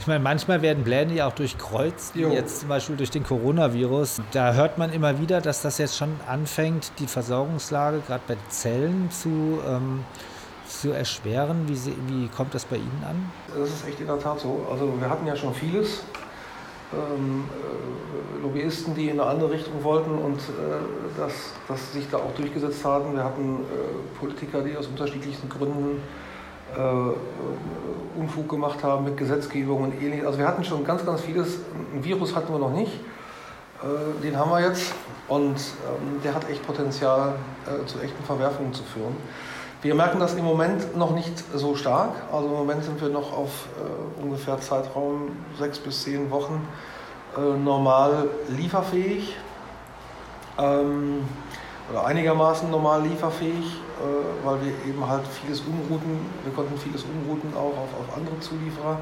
Ich 0.00 0.06
meine, 0.06 0.20
manchmal 0.20 0.62
werden 0.62 0.82
Pläne 0.82 1.12
ja 1.12 1.26
auch 1.26 1.34
durchkreuzt, 1.34 2.14
wie 2.14 2.22
jetzt 2.22 2.60
zum 2.60 2.70
Beispiel 2.70 2.96
durch 2.96 3.10
den 3.10 3.22
Coronavirus. 3.22 4.22
Da 4.32 4.54
hört 4.54 4.78
man 4.78 4.92
immer 4.92 5.20
wieder, 5.20 5.42
dass 5.42 5.60
das 5.60 5.76
jetzt 5.76 5.98
schon 5.98 6.18
anfängt, 6.26 6.92
die 6.98 7.06
Versorgungslage 7.06 8.00
gerade 8.06 8.22
bei 8.26 8.36
Zellen 8.48 9.10
zu 9.10 9.60
ähm, 9.68 10.04
zu 10.68 10.92
erschweren? 10.92 11.66
Wie, 11.68 11.76
wie 12.08 12.28
kommt 12.28 12.54
das 12.54 12.64
bei 12.64 12.76
Ihnen 12.76 13.04
an? 13.06 13.30
Das 13.56 13.68
ist 13.68 13.88
echt 13.88 14.00
in 14.00 14.06
der 14.06 14.18
Tat 14.18 14.40
so. 14.40 14.66
Also 14.70 14.92
wir 15.00 15.08
hatten 15.08 15.26
ja 15.26 15.34
schon 15.34 15.54
vieles. 15.54 16.04
Ähm, 16.90 17.44
äh, 17.50 18.42
Lobbyisten, 18.42 18.94
die 18.94 19.10
in 19.10 19.20
eine 19.20 19.28
andere 19.28 19.50
Richtung 19.50 19.84
wollten 19.84 20.10
und 20.10 20.38
äh, 20.38 21.18
das, 21.18 21.32
das 21.66 21.92
sich 21.92 22.08
da 22.10 22.16
auch 22.16 22.32
durchgesetzt 22.34 22.82
haben. 22.82 23.14
Wir 23.14 23.24
hatten 23.24 23.60
äh, 23.60 24.18
Politiker, 24.18 24.62
die 24.62 24.74
aus 24.76 24.86
unterschiedlichsten 24.86 25.48
Gründen 25.48 26.02
Unfug 28.14 28.46
gemacht 28.46 28.84
haben 28.84 29.06
mit 29.06 29.16
Gesetzgebung 29.16 29.84
und 29.84 30.02
ähnliches. 30.02 30.26
Also 30.26 30.38
wir 30.38 30.46
hatten 30.46 30.62
schon 30.62 30.84
ganz, 30.84 31.04
ganz 31.04 31.22
vieles. 31.22 31.60
Ein 31.94 32.04
Virus 32.04 32.36
hatten 32.36 32.52
wir 32.52 32.58
noch 32.58 32.72
nicht. 32.72 32.92
Den 34.22 34.36
haben 34.36 34.50
wir 34.50 34.60
jetzt 34.60 34.92
und 35.28 35.56
ähm, 35.56 36.20
der 36.22 36.34
hat 36.34 36.46
echt 36.50 36.66
Potenzial, 36.66 37.36
zu 37.86 37.98
echten 38.00 38.22
Verwerfungen 38.22 38.74
zu 38.74 38.82
führen. 38.82 39.16
Wir 39.80 39.94
merken 39.94 40.18
das 40.18 40.34
im 40.34 40.44
Moment 40.44 40.96
noch 40.96 41.12
nicht 41.12 41.44
so 41.54 41.76
stark. 41.76 42.10
Also 42.32 42.48
im 42.48 42.54
Moment 42.54 42.82
sind 42.82 43.00
wir 43.00 43.10
noch 43.10 43.32
auf 43.32 43.68
äh, 43.78 44.22
ungefähr 44.22 44.60
Zeitraum 44.60 45.36
sechs 45.56 45.78
bis 45.78 46.02
zehn 46.02 46.32
Wochen 46.32 46.66
äh, 47.36 47.40
normal 47.56 48.28
lieferfähig 48.48 49.36
ähm, 50.58 51.20
oder 51.90 52.06
einigermaßen 52.06 52.68
normal 52.68 53.02
lieferfähig, 53.02 53.66
äh, 53.66 54.44
weil 54.44 54.56
wir 54.62 54.72
eben 54.84 55.08
halt 55.08 55.22
vieles 55.28 55.60
umrouten. 55.60 56.26
Wir 56.42 56.52
konnten 56.54 56.76
vieles 56.76 57.04
umrouten 57.04 57.52
auch 57.54 57.78
auf, 57.78 58.00
auf 58.00 58.16
andere 58.16 58.40
Zulieferer. 58.40 58.98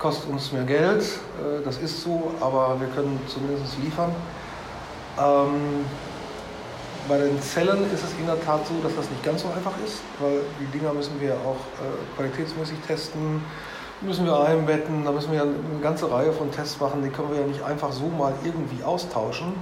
Kostet 0.00 0.30
uns 0.30 0.50
mehr 0.50 0.64
Geld, 0.64 1.02
äh, 1.04 1.62
das 1.64 1.78
ist 1.78 2.02
so, 2.02 2.32
aber 2.40 2.80
wir 2.80 2.88
können 2.88 3.20
zumindest 3.28 3.78
liefern. 3.84 4.10
Ähm, 5.16 5.84
bei 7.08 7.18
den 7.18 7.40
Zellen 7.40 7.84
ist 7.92 8.04
es 8.04 8.12
in 8.18 8.26
der 8.26 8.40
Tat 8.44 8.66
so, 8.66 8.74
dass 8.82 8.94
das 8.94 9.08
nicht 9.10 9.22
ganz 9.22 9.42
so 9.42 9.48
einfach 9.48 9.72
ist, 9.84 10.00
weil 10.20 10.40
die 10.60 10.78
Dinger 10.78 10.92
müssen 10.92 11.20
wir 11.20 11.34
auch 11.34 11.56
äh, 11.56 12.16
qualitätsmäßig 12.16 12.78
testen, 12.86 13.42
müssen 14.00 14.26
wir 14.26 14.38
einbetten, 14.38 15.04
da 15.04 15.10
müssen 15.10 15.32
wir 15.32 15.42
eine 15.42 15.54
ganze 15.82 16.10
Reihe 16.10 16.32
von 16.32 16.50
Tests 16.52 16.78
machen, 16.80 17.02
die 17.02 17.08
können 17.08 17.30
wir 17.30 17.40
ja 17.40 17.46
nicht 17.46 17.62
einfach 17.62 17.90
so 17.92 18.06
mal 18.06 18.34
irgendwie 18.44 18.84
austauschen. 18.84 19.54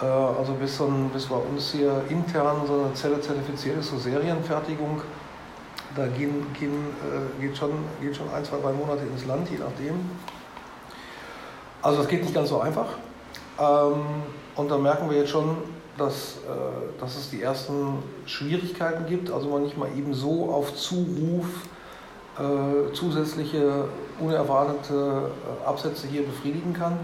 Äh, 0.00 0.04
also 0.04 0.52
bis, 0.52 0.76
so 0.76 0.86
ein, 0.86 1.10
bis 1.10 1.26
bei 1.26 1.36
uns 1.36 1.72
hier 1.72 2.02
intern 2.08 2.62
so 2.66 2.84
eine 2.84 2.94
Zelle 2.94 3.20
zertifiziert 3.20 3.78
ist 3.78 3.90
zur 3.90 3.98
Serienfertigung, 3.98 5.02
da 5.96 6.06
gehen, 6.06 6.46
gehen, 6.58 6.94
äh, 7.02 7.42
geht, 7.42 7.56
schon, 7.56 7.70
geht 8.00 8.16
schon 8.16 8.30
ein, 8.30 8.44
zwei, 8.44 8.58
drei 8.58 8.72
Monate 8.72 9.02
ins 9.02 9.26
Land, 9.26 9.50
je 9.50 9.58
nachdem. 9.58 10.10
Also 11.82 11.98
das 11.98 12.08
geht 12.08 12.22
nicht 12.22 12.34
ganz 12.34 12.48
so 12.48 12.60
einfach. 12.60 12.86
Ähm, 13.58 14.04
und 14.56 14.70
da 14.70 14.76
merken 14.76 15.10
wir 15.10 15.18
jetzt 15.18 15.30
schon, 15.30 15.56
dass, 15.98 16.36
äh, 16.36 17.00
dass 17.00 17.16
es 17.16 17.30
die 17.30 17.42
ersten 17.42 18.02
Schwierigkeiten 18.26 19.06
gibt, 19.06 19.30
also 19.30 19.48
man 19.48 19.62
nicht 19.62 19.76
mal 19.76 19.88
eben 19.96 20.14
so 20.14 20.50
auf 20.50 20.74
Zuruf 20.74 21.46
äh, 22.38 22.92
zusätzliche 22.92 23.86
unerwartete 24.20 25.30
äh, 25.64 25.66
Absätze 25.66 26.06
hier 26.06 26.22
befriedigen 26.22 26.74
kann. 26.74 26.98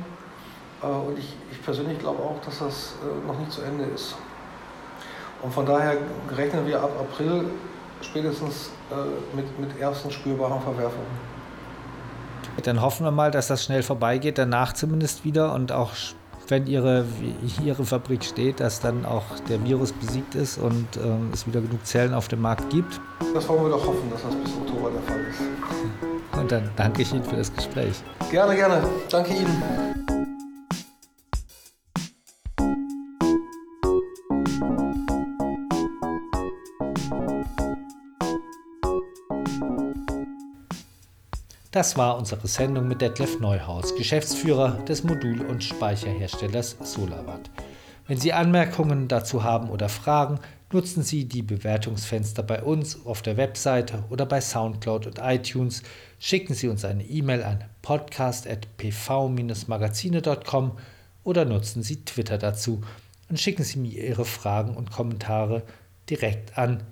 Äh, 0.83 0.87
und 0.87 1.19
ich, 1.19 1.35
ich 1.51 1.63
persönlich 1.65 1.99
glaube 1.99 2.23
auch, 2.23 2.39
dass 2.45 2.59
das 2.59 2.95
äh, 3.03 3.27
noch 3.27 3.39
nicht 3.39 3.51
zu 3.51 3.63
Ende 3.63 3.85
ist. 3.85 4.15
Und 5.43 5.53
von 5.53 5.65
daher 5.65 5.97
rechnen 6.37 6.67
wir 6.67 6.83
ab 6.83 6.91
April 7.01 7.47
spätestens 8.01 8.71
mit, 9.35 9.59
mit 9.59 9.81
ersten 9.81 10.11
spürbaren 10.11 10.61
Verwerfungen. 10.61 11.07
Dann 12.63 12.81
hoffen 12.81 13.05
wir 13.05 13.11
mal, 13.11 13.31
dass 13.33 13.49
das 13.49 13.65
schnell 13.65 13.83
vorbeigeht, 13.83 14.39
danach 14.39 14.73
zumindest 14.73 15.25
wieder 15.25 15.53
und 15.53 15.73
auch 15.73 15.95
wenn 16.49 16.67
ihre, 16.67 17.05
ihre 17.65 17.85
Fabrik 17.85 18.25
steht, 18.25 18.61
dass 18.61 18.81
dann 18.81 19.05
auch 19.05 19.25
der 19.49 19.65
Virus 19.65 19.93
besiegt 19.93 20.35
ist 20.35 20.59
und 20.59 20.87
ähm, 20.97 21.31
es 21.33 21.47
wieder 21.47 21.61
genug 21.61 21.85
Zellen 21.87 22.15
auf 22.15 22.29
dem 22.29 22.41
Markt 22.41 22.71
gibt. 22.71 23.01
Das 23.35 23.49
wollen 23.49 23.65
wir 23.65 23.71
doch 23.71 23.87
hoffen, 23.87 24.11
dass 24.11 24.23
das 24.23 24.35
bis 24.37 24.53
Oktober 24.55 24.91
der 24.91 25.03
Fall 25.03 25.21
ist. 25.21 26.39
Und 26.39 26.51
dann 26.51 26.71
danke 26.77 27.03
ich 27.03 27.13
Ihnen 27.13 27.25
für 27.25 27.37
das 27.37 27.55
Gespräch. 27.55 28.03
Gerne, 28.31 28.57
gerne. 28.57 28.83
Danke 29.11 29.35
Ihnen. 29.35 30.22
Das 41.73 41.97
war 41.97 42.17
unsere 42.19 42.47
Sendung 42.49 42.87
mit 42.87 43.01
Detlef 43.01 43.41
Neuhaus, 43.41 43.97
Geschäftsführer 43.97 44.73
des 44.85 45.05
Modul- 45.05 45.41
und 45.41 45.65
Speicherherstellers 45.65 46.77
SolarWatt. 46.83 47.49
Wenn 48.07 48.19
Sie 48.19 48.35
Anmerkungen 48.35 49.09
dazu 49.09 49.43
haben 49.43 49.71
oder 49.71 49.89
Fragen, 49.89 50.39
nutzen 50.71 51.03
Sie 51.03 51.25
die 51.25 51.41
Bewertungsfenster 51.41 52.43
bei 52.43 52.63
uns 52.63 53.07
auf 53.07 53.23
der 53.23 53.39
Webseite 53.39 54.05
oder 54.11 54.27
bei 54.27 54.43
SoundCloud 54.43 55.07
und 55.07 55.19
iTunes. 55.19 55.83
Schicken 56.19 56.53
Sie 56.53 56.69
uns 56.69 56.85
eine 56.85 57.05
E-Mail 57.05 57.43
an 57.43 57.65
podcast.pv-magazine.com 57.81 60.73
oder 61.25 61.47
nutzen 61.47 61.83
Sie 61.83 62.05
Twitter 62.05 62.37
dazu 62.37 62.83
und 63.31 63.41
schicken 63.41 63.65
Sie 63.65 63.79
mir 63.79 64.09
Ihre 64.09 64.27
Fragen 64.27 64.77
und 64.77 64.91
Kommentare 64.91 65.63
direkt 66.11 66.59
an 66.59 66.83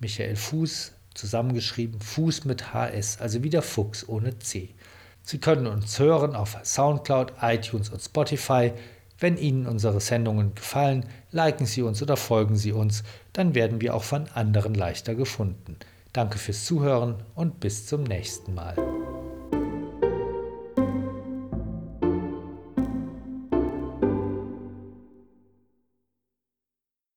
Michael 0.00 0.34
Fuß 0.34 0.94
zusammengeschrieben 1.14 2.00
Fuß 2.00 2.44
mit 2.44 2.74
HS, 2.74 3.20
also 3.20 3.42
wieder 3.42 3.62
Fuchs 3.62 4.08
ohne 4.08 4.38
C. 4.38 4.74
Sie 5.22 5.38
können 5.38 5.66
uns 5.66 5.98
hören 5.98 6.36
auf 6.36 6.56
SoundCloud, 6.62 7.32
iTunes 7.40 7.88
und 7.88 8.00
Spotify. 8.00 8.72
Wenn 9.18 9.38
Ihnen 9.38 9.66
unsere 9.66 10.00
Sendungen 10.00 10.54
gefallen, 10.54 11.06
liken 11.30 11.66
Sie 11.66 11.82
uns 11.82 12.02
oder 12.02 12.16
folgen 12.16 12.56
Sie 12.56 12.72
uns, 12.72 13.04
dann 13.32 13.54
werden 13.54 13.80
wir 13.80 13.94
auch 13.94 14.04
von 14.04 14.26
anderen 14.34 14.74
leichter 14.74 15.14
gefunden. 15.14 15.76
Danke 16.12 16.38
fürs 16.38 16.64
Zuhören 16.64 17.22
und 17.34 17.58
bis 17.58 17.86
zum 17.86 18.02
nächsten 18.02 18.54
Mal. 18.54 18.76